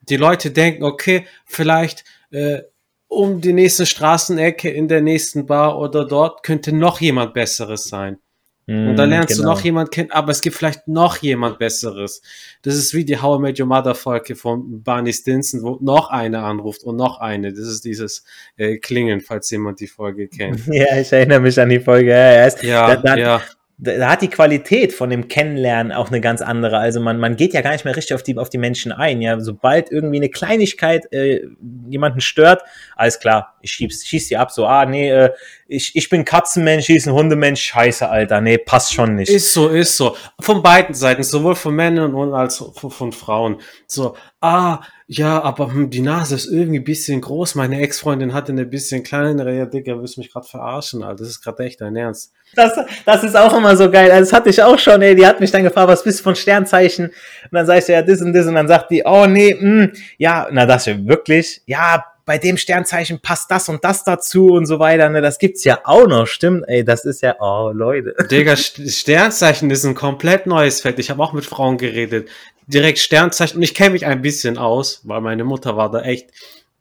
die 0.02 0.18
Leute 0.18 0.50
denken, 0.50 0.84
okay, 0.84 1.26
vielleicht 1.46 2.04
äh, 2.32 2.60
um 3.08 3.40
die 3.40 3.54
nächste 3.54 3.86
Straßenecke 3.86 4.68
in 4.68 4.86
der 4.86 5.00
nächsten 5.00 5.46
Bar 5.46 5.78
oder 5.78 6.04
dort 6.04 6.42
könnte 6.42 6.72
noch 6.72 7.00
jemand 7.00 7.32
Besseres 7.32 7.84
sein. 7.84 8.18
Mm, 8.66 8.88
und 8.88 8.96
dann 8.96 9.10
lernst 9.10 9.36
genau. 9.36 9.50
du 9.50 9.54
noch 9.54 9.60
jemand 9.62 9.90
kennen, 9.92 10.10
aber 10.10 10.32
es 10.32 10.40
gibt 10.40 10.56
vielleicht 10.56 10.88
noch 10.88 11.18
jemand 11.18 11.58
Besseres. 11.58 12.20
Das 12.62 12.74
ist 12.74 12.94
wie 12.94 13.04
die 13.04 13.20
How 13.20 13.38
I 13.38 13.42
Met 13.42 13.60
Your 13.60 13.66
Mother 13.66 13.94
Folge 13.94 14.34
von 14.34 14.82
Barney 14.82 15.12
Stinson, 15.12 15.62
wo 15.62 15.78
noch 15.80 16.10
eine 16.10 16.42
anruft 16.42 16.82
und 16.82 16.96
noch 16.96 17.20
eine. 17.20 17.52
Das 17.52 17.66
ist 17.66 17.84
dieses 17.84 18.24
äh, 18.56 18.78
Klingen, 18.78 19.20
falls 19.20 19.50
jemand 19.50 19.80
die 19.80 19.86
Folge 19.86 20.28
kennt. 20.28 20.60
Ja, 20.66 20.98
ich 20.98 21.12
erinnere 21.12 21.40
mich 21.40 21.58
an 21.60 21.68
die 21.68 21.80
Folge. 21.80 22.10
Ja, 22.10 22.48
ja, 22.62 22.96
da, 22.96 22.96
da, 22.96 23.16
ja 23.16 23.42
da 23.78 24.10
hat 24.10 24.22
die 24.22 24.28
Qualität 24.28 24.94
von 24.94 25.10
dem 25.10 25.28
Kennenlernen 25.28 25.92
auch 25.92 26.08
eine 26.08 26.22
ganz 26.22 26.40
andere. 26.40 26.78
Also 26.78 27.00
man, 27.00 27.18
man 27.18 27.36
geht 27.36 27.52
ja 27.52 27.60
gar 27.60 27.72
nicht 27.72 27.84
mehr 27.84 27.94
richtig 27.94 28.14
auf 28.14 28.22
die, 28.22 28.38
auf 28.38 28.48
die 28.48 28.58
Menschen 28.58 28.90
ein. 28.90 29.20
Ja, 29.20 29.38
sobald 29.40 29.92
irgendwie 29.92 30.16
eine 30.16 30.30
Kleinigkeit 30.30 31.12
äh, 31.12 31.46
jemanden 31.88 32.22
stört, 32.22 32.62
alles 32.96 33.20
klar, 33.20 33.55
ich 33.66 33.72
schieß, 33.72 34.06
schieß 34.06 34.28
die 34.28 34.36
ab, 34.36 34.50
so, 34.50 34.66
ah, 34.66 34.86
nee, 34.86 35.10
äh, 35.10 35.30
ich, 35.68 35.94
ich 35.94 36.08
bin 36.08 36.24
Katzenmensch, 36.24 36.88
ich 36.88 37.06
ein 37.06 37.12
Hundemensch, 37.12 37.60
scheiße, 37.60 38.08
Alter, 38.08 38.40
nee, 38.40 38.58
passt 38.58 38.94
schon 38.94 39.16
nicht. 39.16 39.28
Ist 39.28 39.52
so, 39.52 39.68
ist 39.68 39.96
so. 39.96 40.16
Von 40.40 40.62
beiden 40.62 40.94
Seiten, 40.94 41.22
sowohl 41.22 41.56
von 41.56 41.74
Männern 41.74 42.14
und 42.14 42.32
als 42.32 42.58
von, 42.58 42.90
von 42.90 43.12
Frauen. 43.12 43.60
So, 43.86 44.16
ah, 44.40 44.80
ja, 45.08 45.40
aber 45.42 45.72
hm, 45.72 45.90
die 45.90 46.00
Nase 46.00 46.34
ist 46.34 46.46
irgendwie 46.46 46.78
ein 46.78 46.84
bisschen 46.84 47.20
groß. 47.20 47.54
Meine 47.54 47.80
Ex-Freundin 47.80 48.32
hatte 48.32 48.50
eine 48.52 48.66
bisschen 48.66 49.02
kleinere. 49.04 49.56
Ja, 49.56 49.66
Digga, 49.66 49.98
willst 50.00 50.16
du 50.16 50.20
mich 50.20 50.32
gerade 50.32 50.46
verarschen, 50.46 51.02
Alter. 51.02 51.22
Das 51.22 51.28
ist 51.28 51.42
gerade 51.42 51.64
echt 51.64 51.80
dein 51.80 51.94
Ernst. 51.94 52.32
Das, 52.54 52.72
das 53.04 53.22
ist 53.22 53.36
auch 53.36 53.56
immer 53.56 53.76
so 53.76 53.88
geil. 53.88 54.10
Also, 54.10 54.30
das 54.30 54.32
hatte 54.32 54.50
ich 54.50 54.60
auch 54.62 54.78
schon, 54.78 55.02
ey. 55.02 55.14
Die 55.14 55.26
hat 55.26 55.40
mich 55.40 55.52
dann 55.52 55.62
gefragt, 55.62 55.88
was 55.88 56.02
bist 56.02 56.20
du 56.20 56.24
von 56.24 56.34
Sternzeichen? 56.34 57.06
Und 57.06 57.52
dann 57.52 57.66
sag 57.66 57.78
ich, 57.78 57.88
ja, 57.88 58.02
das 58.02 58.20
und 58.20 58.32
das. 58.32 58.46
Und 58.46 58.54
dann 58.54 58.66
sagt 58.66 58.90
die, 58.90 59.02
oh, 59.04 59.26
nee, 59.26 59.54
mh, 59.54 59.60
hm, 59.60 59.92
ja, 60.18 60.48
na, 60.50 60.66
das 60.66 60.88
ist 60.88 61.06
wirklich, 61.06 61.62
ja, 61.66 62.04
bei 62.26 62.36
dem 62.36 62.58
Sternzeichen 62.58 63.20
passt 63.20 63.50
das 63.50 63.68
und 63.68 63.82
das 63.84 64.04
dazu 64.04 64.48
und 64.48 64.66
so 64.66 64.78
weiter. 64.78 65.08
Ne? 65.08 65.22
Das 65.22 65.38
gibt's 65.38 65.64
ja 65.64 65.80
auch 65.84 66.06
noch, 66.06 66.26
stimmt? 66.26 66.64
Ey, 66.66 66.84
das 66.84 67.04
ist 67.04 67.22
ja, 67.22 67.36
oh 67.40 67.70
Leute. 67.72 68.14
Digga, 68.30 68.56
Sternzeichen 68.56 69.70
ist 69.70 69.84
ein 69.84 69.94
komplett 69.94 70.46
neues 70.46 70.82
Feld. 70.82 70.98
Ich 70.98 71.08
habe 71.08 71.22
auch 71.22 71.32
mit 71.32 71.46
Frauen 71.46 71.78
geredet 71.78 72.28
direkt 72.66 72.98
Sternzeichen. 72.98 73.56
Und 73.56 73.62
ich 73.62 73.74
kenne 73.74 73.90
mich 73.90 74.06
ein 74.06 74.22
bisschen 74.22 74.58
aus, 74.58 75.00
weil 75.04 75.20
meine 75.20 75.44
Mutter 75.44 75.76
war 75.76 75.90
da 75.90 76.02
echt 76.02 76.30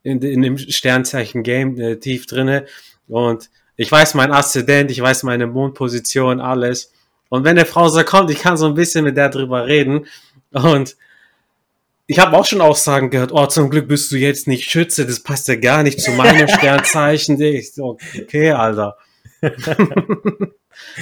in, 0.04 0.22
in 0.22 0.42
dem 0.42 0.58
Sternzeichen-Game 0.58 1.80
äh, 1.80 1.96
tief 1.98 2.26
drinne. 2.26 2.66
Und 3.08 3.50
ich 3.78 3.92
weiß 3.92 4.14
mein 4.16 4.32
Aszendent, 4.32 4.92
ich 4.92 5.02
weiß 5.02 5.24
meine 5.24 5.48
Mondposition, 5.48 6.40
alles. 6.40 6.92
Und 7.30 7.44
wenn 7.44 7.58
eine 7.58 7.66
Frau 7.66 7.88
so 7.90 8.04
kommt, 8.04 8.32
ich 8.32 8.40
kann 8.40 8.58
so 8.58 8.66
ein 8.66 8.76
bisschen 8.76 9.04
mit 9.04 9.18
der 9.18 9.30
drüber 9.30 9.68
reden. 9.68 10.08
Und 10.52 10.96
ich 12.08 12.20
habe 12.20 12.38
auch 12.38 12.46
schon 12.46 12.62
Aussagen 12.62 13.10
gehört, 13.10 13.32
oh, 13.32 13.48
zum 13.48 13.70
Glück 13.70 13.88
bist 13.88 14.12
du 14.12 14.18
jetzt 14.18 14.48
nicht 14.48 14.70
Schütze, 14.70 15.06
das 15.06 15.22
passt 15.22 15.48
ja 15.48 15.56
gar 15.56 15.84
nicht 15.84 16.00
zu 16.00 16.12
meinem 16.12 16.48
Sternzeichen. 16.48 17.40
Ich 17.42 17.74
so, 17.74 17.98
okay, 18.20 18.52
Alter. 18.52 18.98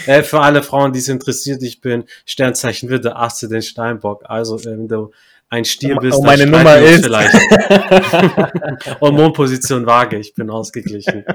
äh, 0.06 0.24
für 0.24 0.40
alle 0.40 0.64
Frauen, 0.64 0.94
die 0.94 1.00
es 1.00 1.08
interessiert, 1.10 1.62
ich 1.64 1.82
bin 1.82 2.06
Sternzeichen 2.26 2.90
Widder, 2.90 3.18
Aste 3.18 3.48
den 3.48 3.62
Steinbock. 3.62 4.24
Also, 4.26 4.58
äh, 4.60 4.66
wenn 4.66 4.88
du 4.88 5.12
ein 5.50 5.66
Stier 5.66 5.98
bist, 5.98 6.18
oh, 6.18 6.24
meine 6.24 6.46
Nummer 6.46 6.78
ist 6.78 7.04
vielleicht. 7.04 7.36
Und 9.02 9.16
Mondposition 9.16 9.86
Waage, 9.86 10.18
ich 10.18 10.34
bin 10.34 10.50
ausgeglichen. 10.50 11.26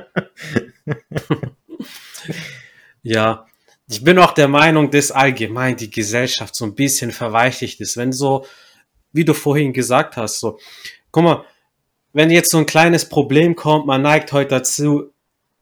ja, 3.02 3.46
ich 3.88 4.02
bin 4.02 4.18
auch 4.18 4.32
der 4.32 4.48
Meinung, 4.48 4.90
dass 4.90 5.12
allgemein 5.12 5.76
die 5.76 5.90
Gesellschaft 5.90 6.54
so 6.54 6.64
ein 6.64 6.74
bisschen 6.74 7.10
verweichlicht 7.10 7.80
ist. 7.80 7.96
Wenn 7.96 8.12
so, 8.12 8.44
wie 9.12 9.24
du 9.24 9.34
vorhin 9.34 9.72
gesagt 9.72 10.16
hast, 10.16 10.40
so, 10.40 10.58
guck 11.10 11.24
mal, 11.24 11.44
wenn 12.12 12.30
jetzt 12.30 12.50
so 12.50 12.58
ein 12.58 12.66
kleines 12.66 13.08
Problem 13.08 13.54
kommt, 13.54 13.86
man 13.86 14.02
neigt 14.02 14.32
heute 14.32 14.48
dazu, 14.56 15.12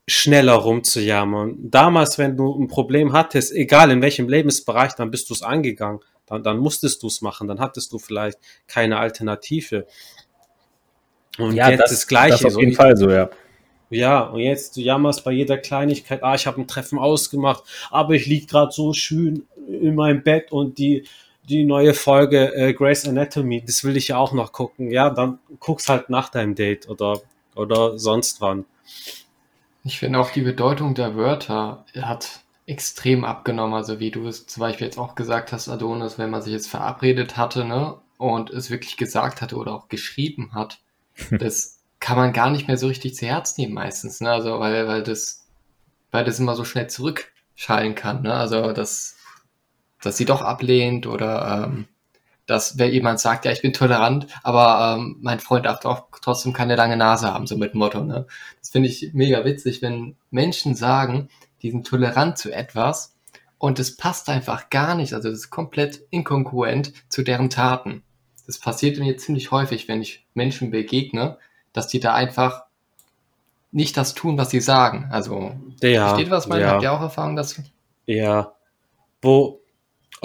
schneller 0.08 0.54
rumzujammern. 0.54 1.56
Damals, 1.58 2.18
wenn 2.18 2.36
du 2.36 2.54
ein 2.58 2.68
Problem 2.68 3.12
hattest, 3.12 3.52
egal 3.52 3.90
in 3.90 4.00
welchem 4.02 4.28
Lebensbereich, 4.28 4.94
dann 4.94 5.10
bist 5.10 5.28
du 5.30 5.34
es 5.34 5.42
angegangen. 5.42 6.00
Dann, 6.26 6.42
dann 6.42 6.58
musstest 6.58 7.02
du 7.02 7.08
es 7.08 7.22
machen. 7.22 7.48
Dann 7.48 7.60
hattest 7.60 7.92
du 7.92 7.98
vielleicht 7.98 8.38
keine 8.68 8.98
Alternative. 8.98 9.86
Und 11.38 11.54
ja, 11.54 11.70
jetzt 11.70 11.82
das, 11.82 11.90
das 11.90 12.06
Gleiche. 12.06 12.44
Das 12.44 12.54
auf 12.54 12.60
jeden 12.60 12.72
so, 12.72 12.76
Fall 12.76 12.96
so, 12.96 13.10
ja. 13.10 13.30
Ja, 13.88 14.22
und 14.22 14.40
jetzt 14.40 14.76
du 14.76 14.80
jammerst 14.80 15.22
bei 15.22 15.30
jeder 15.30 15.58
Kleinigkeit, 15.58 16.22
ah, 16.24 16.34
ich 16.34 16.48
habe 16.48 16.60
ein 16.60 16.66
Treffen 16.66 16.98
ausgemacht, 16.98 17.62
aber 17.90 18.14
ich 18.14 18.26
lieg 18.26 18.48
gerade 18.48 18.72
so 18.72 18.92
schön 18.92 19.46
in 19.68 19.94
meinem 19.94 20.24
Bett 20.24 20.50
und 20.50 20.78
die 20.78 21.04
die 21.48 21.64
neue 21.64 21.94
Folge 21.94 22.54
äh, 22.54 22.72
Grace 22.72 23.06
Anatomy, 23.06 23.62
das 23.64 23.84
will 23.84 23.96
ich 23.96 24.08
ja 24.08 24.16
auch 24.18 24.32
noch 24.32 24.52
gucken. 24.52 24.90
Ja, 24.90 25.10
dann 25.10 25.38
guck's 25.60 25.88
halt 25.88 26.10
nach 26.10 26.28
deinem 26.28 26.54
Date 26.54 26.88
oder 26.88 27.20
oder 27.54 27.98
sonst 27.98 28.40
wann. 28.40 28.64
Ich 29.84 29.98
finde 29.98 30.18
auch 30.18 30.30
die 30.30 30.42
Bedeutung 30.42 30.94
der 30.94 31.16
Wörter 31.16 31.84
hat 32.00 32.40
extrem 32.66 33.24
abgenommen. 33.24 33.74
Also 33.74 34.00
wie 34.00 34.10
du 34.10 34.26
es 34.26 34.46
zum 34.46 34.60
Beispiel 34.60 34.86
jetzt 34.86 34.98
auch 34.98 35.14
gesagt 35.14 35.52
hast, 35.52 35.68
Adonis, 35.68 36.18
wenn 36.18 36.30
man 36.30 36.42
sich 36.42 36.52
jetzt 36.52 36.68
verabredet 36.68 37.36
hatte, 37.36 37.64
ne, 37.64 37.96
und 38.18 38.50
es 38.50 38.70
wirklich 38.70 38.96
gesagt 38.96 39.42
hatte 39.42 39.56
oder 39.56 39.74
auch 39.74 39.88
geschrieben 39.88 40.52
hat, 40.52 40.78
das 41.30 41.80
kann 42.00 42.16
man 42.16 42.32
gar 42.32 42.50
nicht 42.50 42.68
mehr 42.68 42.76
so 42.76 42.88
richtig 42.88 43.14
zu 43.14 43.26
Herz 43.26 43.56
nehmen 43.56 43.74
meistens, 43.74 44.20
ne? 44.20 44.30
Also 44.30 44.58
weil, 44.60 44.86
weil 44.86 45.02
das, 45.02 45.46
weil 46.10 46.24
das 46.24 46.38
immer 46.38 46.54
so 46.54 46.64
schnell 46.64 46.88
zurückschallen 46.88 47.94
kann, 47.94 48.22
ne? 48.22 48.34
Also 48.34 48.72
dass, 48.72 49.15
dass 50.02 50.16
sie 50.16 50.24
doch 50.24 50.42
ablehnt 50.42 51.06
oder 51.06 51.66
ähm, 51.66 51.86
dass 52.46 52.78
wenn 52.78 52.92
jemand 52.92 53.18
sagt, 53.18 53.44
ja, 53.44 53.50
ich 53.50 53.62
bin 53.62 53.72
tolerant, 53.72 54.28
aber 54.42 54.96
ähm, 54.96 55.16
mein 55.20 55.40
Freund 55.40 55.66
darf 55.66 55.80
doch 55.80 56.06
trotzdem 56.22 56.52
keine 56.52 56.76
lange 56.76 56.96
Nase 56.96 57.32
haben, 57.32 57.46
so 57.46 57.56
mit 57.56 57.74
Motto. 57.74 58.04
Ne? 58.04 58.26
Das 58.60 58.70
finde 58.70 58.88
ich 58.88 59.10
mega 59.14 59.44
witzig, 59.44 59.82
wenn 59.82 60.16
Menschen 60.30 60.74
sagen, 60.74 61.28
die 61.62 61.70
sind 61.70 61.86
tolerant 61.86 62.38
zu 62.38 62.52
etwas 62.52 63.16
und 63.58 63.78
es 63.78 63.96
passt 63.96 64.28
einfach 64.28 64.70
gar 64.70 64.94
nicht, 64.94 65.12
also 65.12 65.28
das 65.28 65.38
ist 65.38 65.50
komplett 65.50 66.02
inkongruent 66.10 66.92
zu 67.08 67.22
deren 67.22 67.50
Taten. 67.50 68.02
Das 68.46 68.60
passiert 68.60 68.98
mir 68.98 69.16
ziemlich 69.16 69.50
häufig, 69.50 69.88
wenn 69.88 70.00
ich 70.00 70.24
Menschen 70.34 70.70
begegne, 70.70 71.38
dass 71.72 71.88
die 71.88 71.98
da 71.98 72.14
einfach 72.14 72.64
nicht 73.72 73.96
das 73.96 74.14
tun, 74.14 74.38
was 74.38 74.50
sie 74.50 74.60
sagen. 74.60 75.08
Also, 75.10 75.52
ja, 75.82 76.08
versteht 76.08 76.30
was 76.30 76.46
man? 76.46 76.60
Ja. 76.60 76.68
Habt 76.68 76.82
ihr 76.82 76.92
auch 76.92 77.00
Erfahrung 77.00 77.34
dazu? 77.34 77.62
Ja. 78.06 78.52
Wo, 79.20 79.60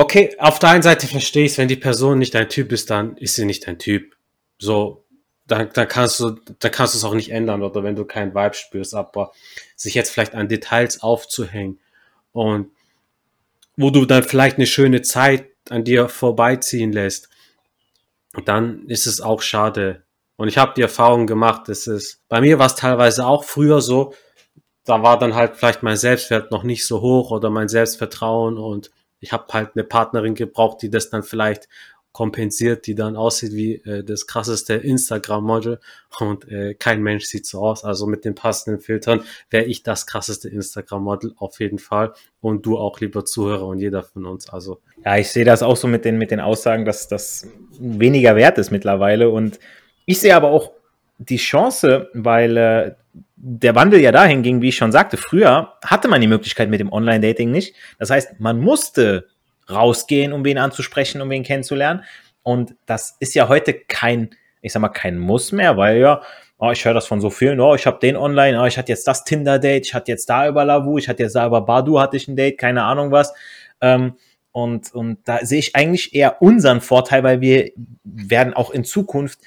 okay, 0.01 0.35
auf 0.39 0.59
der 0.59 0.69
einen 0.69 0.83
Seite 0.83 1.07
verstehe 1.07 1.45
ich 1.45 1.57
wenn 1.57 1.67
die 1.67 1.75
Person 1.75 2.19
nicht 2.19 2.33
dein 2.33 2.49
Typ 2.49 2.71
ist, 2.71 2.89
dann 2.89 3.17
ist 3.17 3.35
sie 3.35 3.45
nicht 3.45 3.67
dein 3.67 3.79
Typ. 3.79 4.15
So, 4.57 5.05
dann, 5.47 5.69
dann 5.73 5.87
kannst 5.87 6.19
du, 6.19 6.37
dann 6.59 6.71
kannst 6.71 6.93
du 6.93 6.97
es 6.97 7.03
auch 7.03 7.13
nicht 7.13 7.31
ändern 7.31 7.61
oder 7.61 7.83
wenn 7.83 7.95
du 7.95 8.05
keinen 8.05 8.33
Vibe 8.33 8.53
spürst, 8.53 8.95
aber 8.95 9.31
sich 9.75 9.93
jetzt 9.93 10.11
vielleicht 10.11 10.33
an 10.33 10.47
Details 10.47 11.01
aufzuhängen 11.01 11.79
und 12.31 12.71
wo 13.77 13.89
du 13.89 14.05
dann 14.05 14.23
vielleicht 14.23 14.57
eine 14.57 14.67
schöne 14.67 15.01
Zeit 15.01 15.47
an 15.69 15.83
dir 15.83 16.09
vorbeiziehen 16.09 16.91
lässt, 16.91 17.29
dann 18.45 18.87
ist 18.87 19.07
es 19.07 19.21
auch 19.21 19.41
schade. 19.41 20.03
Und 20.35 20.47
ich 20.47 20.57
habe 20.57 20.73
die 20.75 20.81
Erfahrung 20.81 21.27
gemacht, 21.27 21.67
dass 21.67 21.87
es, 21.87 22.21
bei 22.27 22.41
mir 22.41 22.59
war 22.59 22.67
es 22.67 22.75
teilweise 22.75 23.25
auch 23.25 23.43
früher 23.43 23.81
so, 23.81 24.13
da 24.85 25.03
war 25.03 25.19
dann 25.19 25.35
halt 25.35 25.57
vielleicht 25.57 25.83
mein 25.83 25.97
Selbstwert 25.97 26.51
noch 26.51 26.63
nicht 26.63 26.85
so 26.85 27.01
hoch 27.01 27.31
oder 27.31 27.49
mein 27.49 27.67
Selbstvertrauen 27.67 28.57
und 28.57 28.91
ich 29.21 29.31
habe 29.31 29.45
halt 29.53 29.71
eine 29.75 29.83
Partnerin 29.83 30.35
gebraucht, 30.35 30.81
die 30.81 30.89
das 30.89 31.09
dann 31.09 31.23
vielleicht 31.23 31.69
kompensiert, 32.11 32.87
die 32.87 32.95
dann 32.95 33.15
aussieht 33.15 33.53
wie 33.53 33.75
äh, 33.75 34.03
das 34.03 34.27
krasseste 34.27 34.73
Instagram-Model 34.73 35.79
und 36.19 36.45
äh, 36.49 36.73
kein 36.73 37.01
Mensch 37.01 37.25
sieht 37.25 37.45
so 37.45 37.61
aus. 37.61 37.85
Also 37.85 38.05
mit 38.05 38.25
den 38.25 38.35
passenden 38.35 38.81
Filtern 38.81 39.23
wäre 39.49 39.63
ich 39.63 39.83
das 39.83 40.07
krasseste 40.07 40.49
Instagram-Model 40.49 41.35
auf 41.37 41.59
jeden 41.61 41.79
Fall 41.79 42.13
und 42.41 42.65
du 42.65 42.77
auch, 42.77 42.99
lieber 42.99 43.23
Zuhörer 43.23 43.65
und 43.65 43.79
jeder 43.79 44.03
von 44.03 44.25
uns. 44.25 44.49
Also 44.49 44.81
Ja, 45.05 45.17
ich 45.17 45.29
sehe 45.29 45.45
das 45.45 45.63
auch 45.63 45.77
so 45.77 45.87
mit 45.87 46.03
den, 46.03 46.17
mit 46.17 46.31
den 46.31 46.41
Aussagen, 46.41 46.83
dass 46.83 47.07
das 47.07 47.47
weniger 47.79 48.35
wert 48.35 48.57
ist 48.57 48.71
mittlerweile. 48.71 49.29
Und 49.29 49.59
ich 50.05 50.19
sehe 50.19 50.35
aber 50.35 50.49
auch 50.49 50.71
die 51.17 51.37
Chance, 51.37 52.09
weil 52.13 52.57
äh, 52.57 52.95
der 53.35 53.75
Wandel 53.75 53.99
ja 53.99 54.11
dahin 54.11 54.43
ging, 54.43 54.61
wie 54.61 54.69
ich 54.69 54.75
schon 54.75 54.91
sagte, 54.91 55.17
früher 55.17 55.73
hatte 55.83 56.07
man 56.07 56.21
die 56.21 56.27
Möglichkeit 56.27 56.69
mit 56.69 56.79
dem 56.79 56.91
Online-Dating 56.91 57.49
nicht. 57.49 57.75
Das 57.97 58.09
heißt, 58.09 58.39
man 58.39 58.59
musste 58.59 59.27
rausgehen, 59.69 60.33
um 60.33 60.45
wen 60.45 60.57
anzusprechen, 60.57 61.21
um 61.21 61.29
wen 61.29 61.43
kennenzulernen. 61.43 62.03
Und 62.43 62.75
das 62.85 63.15
ist 63.19 63.33
ja 63.33 63.49
heute 63.49 63.73
kein, 63.73 64.29
ich 64.61 64.73
sag 64.73 64.81
mal, 64.81 64.89
kein 64.89 65.17
Muss 65.17 65.51
mehr, 65.51 65.77
weil 65.77 65.99
ja, 65.99 66.21
oh, 66.57 66.71
ich 66.71 66.85
höre 66.85 66.93
das 66.93 67.07
von 67.07 67.21
so 67.21 67.29
vielen, 67.29 67.59
oh, 67.59 67.73
ich 67.73 67.85
habe 67.87 67.99
den 67.99 68.15
online, 68.15 68.61
oh, 68.61 68.65
ich 68.65 68.77
hatte 68.77 68.91
jetzt 68.91 69.07
das 69.07 69.23
Tinder-Date, 69.23 69.87
ich 69.87 69.93
hatte 69.93 70.11
jetzt 70.11 70.29
da 70.29 70.47
über 70.47 70.63
Lavu, 70.63 70.97
ich 70.97 71.09
hatte 71.09 71.23
jetzt 71.23 71.35
da 71.35 71.47
über 71.47 71.61
Badu 71.61 71.99
hatte 71.99 72.17
ich 72.17 72.27
ein 72.27 72.35
Date, 72.35 72.57
keine 72.59 72.83
Ahnung 72.83 73.11
was. 73.11 73.33
Ähm, 73.81 74.13
und, 74.51 74.93
und 74.93 75.19
da 75.23 75.39
sehe 75.45 75.59
ich 75.59 75.75
eigentlich 75.75 76.13
eher 76.13 76.41
unseren 76.41 76.81
Vorteil, 76.81 77.23
weil 77.23 77.41
wir 77.41 77.71
werden 78.03 78.53
auch 78.53 78.69
in 78.71 78.83
Zukunft 78.83 79.39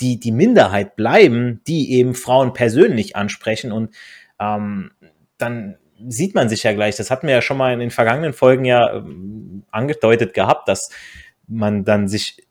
die, 0.00 0.18
die 0.18 0.32
Minderheit 0.32 0.96
bleiben, 0.96 1.60
die 1.66 1.92
eben 1.92 2.14
Frauen 2.14 2.52
persönlich 2.52 3.16
ansprechen 3.16 3.72
und 3.72 3.94
ähm, 4.40 4.90
dann 5.38 5.76
sieht 6.08 6.34
man 6.34 6.48
sich 6.48 6.62
ja 6.64 6.72
gleich. 6.72 6.96
Das 6.96 7.10
hatten 7.10 7.26
wir 7.26 7.34
ja 7.34 7.42
schon 7.42 7.56
mal 7.56 7.72
in 7.72 7.80
den 7.80 7.90
vergangenen 7.90 8.32
Folgen 8.32 8.64
ja 8.64 8.94
ähm, 8.94 9.64
angedeutet 9.70 10.34
gehabt, 10.34 10.68
dass 10.68 10.90
man 11.46 11.84
dann 11.84 12.08
sich 12.08 12.46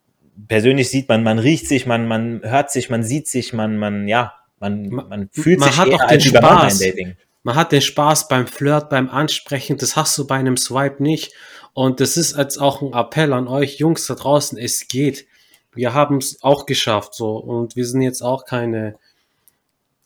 persönlich 0.47 0.89
sieht, 0.89 1.09
man, 1.09 1.23
man 1.23 1.39
riecht 1.39 1.67
sich, 1.67 1.85
man, 1.85 2.07
man 2.07 2.41
hört 2.43 2.71
sich, 2.71 2.89
man 2.89 3.03
sieht 3.03 3.27
sich, 3.27 3.53
man, 3.53 3.77
man, 3.77 4.07
ja, 4.07 4.33
man, 4.59 4.89
man 4.89 5.29
fühlt 5.31 5.59
man 5.59 5.69
sich 5.69 5.79
hat 5.79 5.87
eher 5.89 5.95
auch 5.95 6.07
den 6.07 6.21
Spaß. 6.21 6.81
Online-Dating. 6.81 7.15
Man 7.43 7.55
hat 7.55 7.73
den 7.73 7.81
Spaß 7.81 8.29
beim 8.29 8.47
Flirt, 8.47 8.89
beim 8.89 9.09
Ansprechen, 9.09 9.77
das 9.77 9.97
hast 9.97 10.17
du 10.17 10.25
bei 10.25 10.35
einem 10.35 10.55
Swipe 10.55 11.03
nicht. 11.03 11.33
Und 11.73 11.99
das 11.99 12.17
ist 12.17 12.37
jetzt 12.37 12.57
auch 12.57 12.81
ein 12.81 12.93
Appell 12.93 13.33
an 13.33 13.47
euch 13.47 13.79
Jungs 13.79 14.05
da 14.05 14.15
draußen, 14.15 14.57
es 14.57 14.87
geht. 14.87 15.27
Wir 15.75 15.93
haben 15.93 16.17
es 16.17 16.41
auch 16.43 16.65
geschafft, 16.65 17.15
so. 17.15 17.37
Und 17.37 17.75
wir 17.75 17.85
sind 17.85 18.01
jetzt 18.01 18.21
auch 18.21 18.45
keine, 18.45 18.95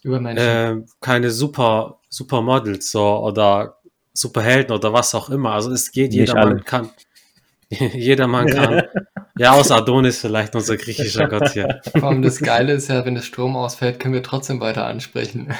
Übermenschen. 0.03 0.45
äh, 0.84 0.86
keine 1.01 1.32
super, 1.32 1.99
Supermodels, 2.10 2.91
so, 2.91 3.19
oder 3.19 3.77
Superhelden 4.13 4.75
oder 4.75 4.93
was 4.93 5.13
auch 5.13 5.30
immer. 5.30 5.53
Also 5.53 5.71
es 5.71 5.91
geht, 5.91 6.12
Nicht 6.12 6.19
jedermann 6.19 6.53
alle. 6.53 6.62
kann. 6.62 6.89
jedermann 7.69 8.47
kann. 8.47 8.84
Ja, 9.39 9.51
außer 9.51 9.75
Adonis 9.75 10.17
vielleicht, 10.19 10.56
unser 10.56 10.77
griechischer 10.77 11.27
Gott 11.30 11.51
hier. 11.51 11.80
Vor 11.91 12.06
allem 12.06 12.23
das 12.23 12.39
Geile 12.39 12.73
ist 12.73 12.88
ja, 12.88 13.06
wenn 13.06 13.13
der 13.13 13.21
Strom 13.21 13.56
ausfällt, 13.56 13.99
können 13.99 14.15
wir 14.15 14.23
trotzdem 14.23 14.60
weiter 14.60 14.88
ansprechen. 14.88 15.53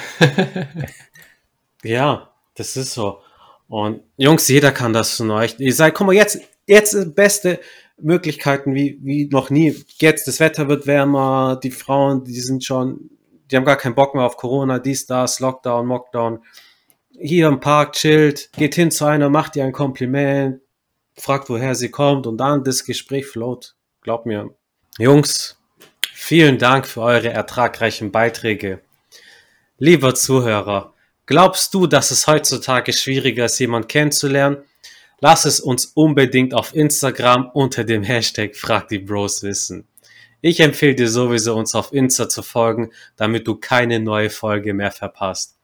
Ja, 1.84 2.30
das 2.56 2.76
ist 2.76 2.92
so. 2.94 3.20
Und 3.68 4.00
Jungs, 4.16 4.48
jeder 4.48 4.72
kann 4.72 4.92
das 4.92 5.16
von 5.16 5.30
euch. 5.30 5.54
Ihr 5.58 5.72
seid, 5.72 5.94
guck 5.94 6.08
mal, 6.08 6.12
jetzt, 6.12 6.40
jetzt 6.66 6.90
sind 6.90 7.14
beste 7.14 7.60
Möglichkeiten 8.00 8.74
wie, 8.74 8.98
wie 9.02 9.26
noch 9.26 9.50
nie. 9.50 9.84
Jetzt, 9.98 10.26
das 10.28 10.40
Wetter 10.40 10.68
wird 10.68 10.86
wärmer, 10.86 11.58
die 11.62 11.70
Frauen, 11.70 12.24
die 12.24 12.40
sind 12.40 12.64
schon, 12.64 13.10
die 13.50 13.56
haben 13.56 13.64
gar 13.64 13.76
keinen 13.76 13.94
Bock 13.94 14.14
mehr 14.14 14.24
auf 14.24 14.36
Corona, 14.36 14.78
dies, 14.78 15.06
das, 15.06 15.40
Lockdown, 15.40 15.86
Mockdown. 15.86 16.40
Hier 17.20 17.48
im 17.48 17.60
Park 17.60 17.94
chillt, 17.94 18.50
geht 18.56 18.74
hin 18.74 18.90
zu 18.90 19.04
einer, 19.04 19.28
macht 19.28 19.56
ihr 19.56 19.64
ein 19.64 19.72
Kompliment, 19.72 20.60
fragt, 21.16 21.48
woher 21.50 21.74
sie 21.74 21.90
kommt 21.90 22.26
und 22.26 22.38
dann 22.38 22.62
das 22.62 22.84
Gespräch 22.84 23.26
float. 23.26 23.74
Glaubt 24.02 24.26
mir. 24.26 24.50
Jungs, 24.98 25.58
vielen 26.12 26.58
Dank 26.58 26.86
für 26.86 27.02
eure 27.02 27.30
ertragreichen 27.30 28.12
Beiträge. 28.12 28.80
Lieber 29.78 30.14
Zuhörer, 30.14 30.94
glaubst 31.26 31.74
du, 31.74 31.86
dass 31.86 32.10
es 32.10 32.26
heutzutage 32.26 32.92
schwieriger 32.92 33.46
ist, 33.46 33.58
jemanden 33.58 33.88
kennenzulernen? 33.88 34.58
Lass 35.20 35.44
es 35.44 35.58
uns 35.58 35.86
unbedingt 35.86 36.54
auf 36.54 36.74
Instagram 36.74 37.50
unter 37.52 37.82
dem 37.84 38.04
Hashtag 38.04 38.54
Frag 38.54 38.88
die 38.88 39.00
Bros 39.00 39.42
wissen. 39.42 39.88
Ich 40.40 40.60
empfehle 40.60 40.94
dir 40.94 41.08
sowieso, 41.08 41.56
uns 41.56 41.74
auf 41.74 41.92
Insta 41.92 42.28
zu 42.28 42.42
folgen, 42.42 42.92
damit 43.16 43.48
du 43.48 43.56
keine 43.56 43.98
neue 43.98 44.30
Folge 44.30 44.72
mehr 44.74 44.92
verpasst. 44.92 45.56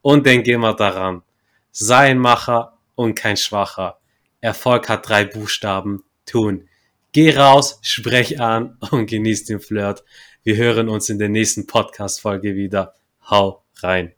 Und 0.00 0.24
denk 0.24 0.46
immer 0.46 0.74
daran, 0.74 1.22
sei 1.70 2.10
ein 2.10 2.18
Macher 2.18 2.78
und 2.94 3.14
kein 3.14 3.36
Schwacher. 3.36 3.98
Erfolg 4.40 4.88
hat 4.88 5.08
drei 5.08 5.24
Buchstaben, 5.24 6.04
tun. 6.24 6.68
Geh 7.12 7.36
raus, 7.36 7.78
sprech 7.82 8.40
an 8.40 8.78
und 8.90 9.06
genieß 9.06 9.44
den 9.44 9.60
Flirt. 9.60 10.02
Wir 10.42 10.56
hören 10.56 10.88
uns 10.88 11.10
in 11.10 11.18
der 11.18 11.28
nächsten 11.28 11.66
Podcast-Folge 11.66 12.54
wieder. 12.54 12.94
Hau 13.28 13.62
rein. 13.82 14.14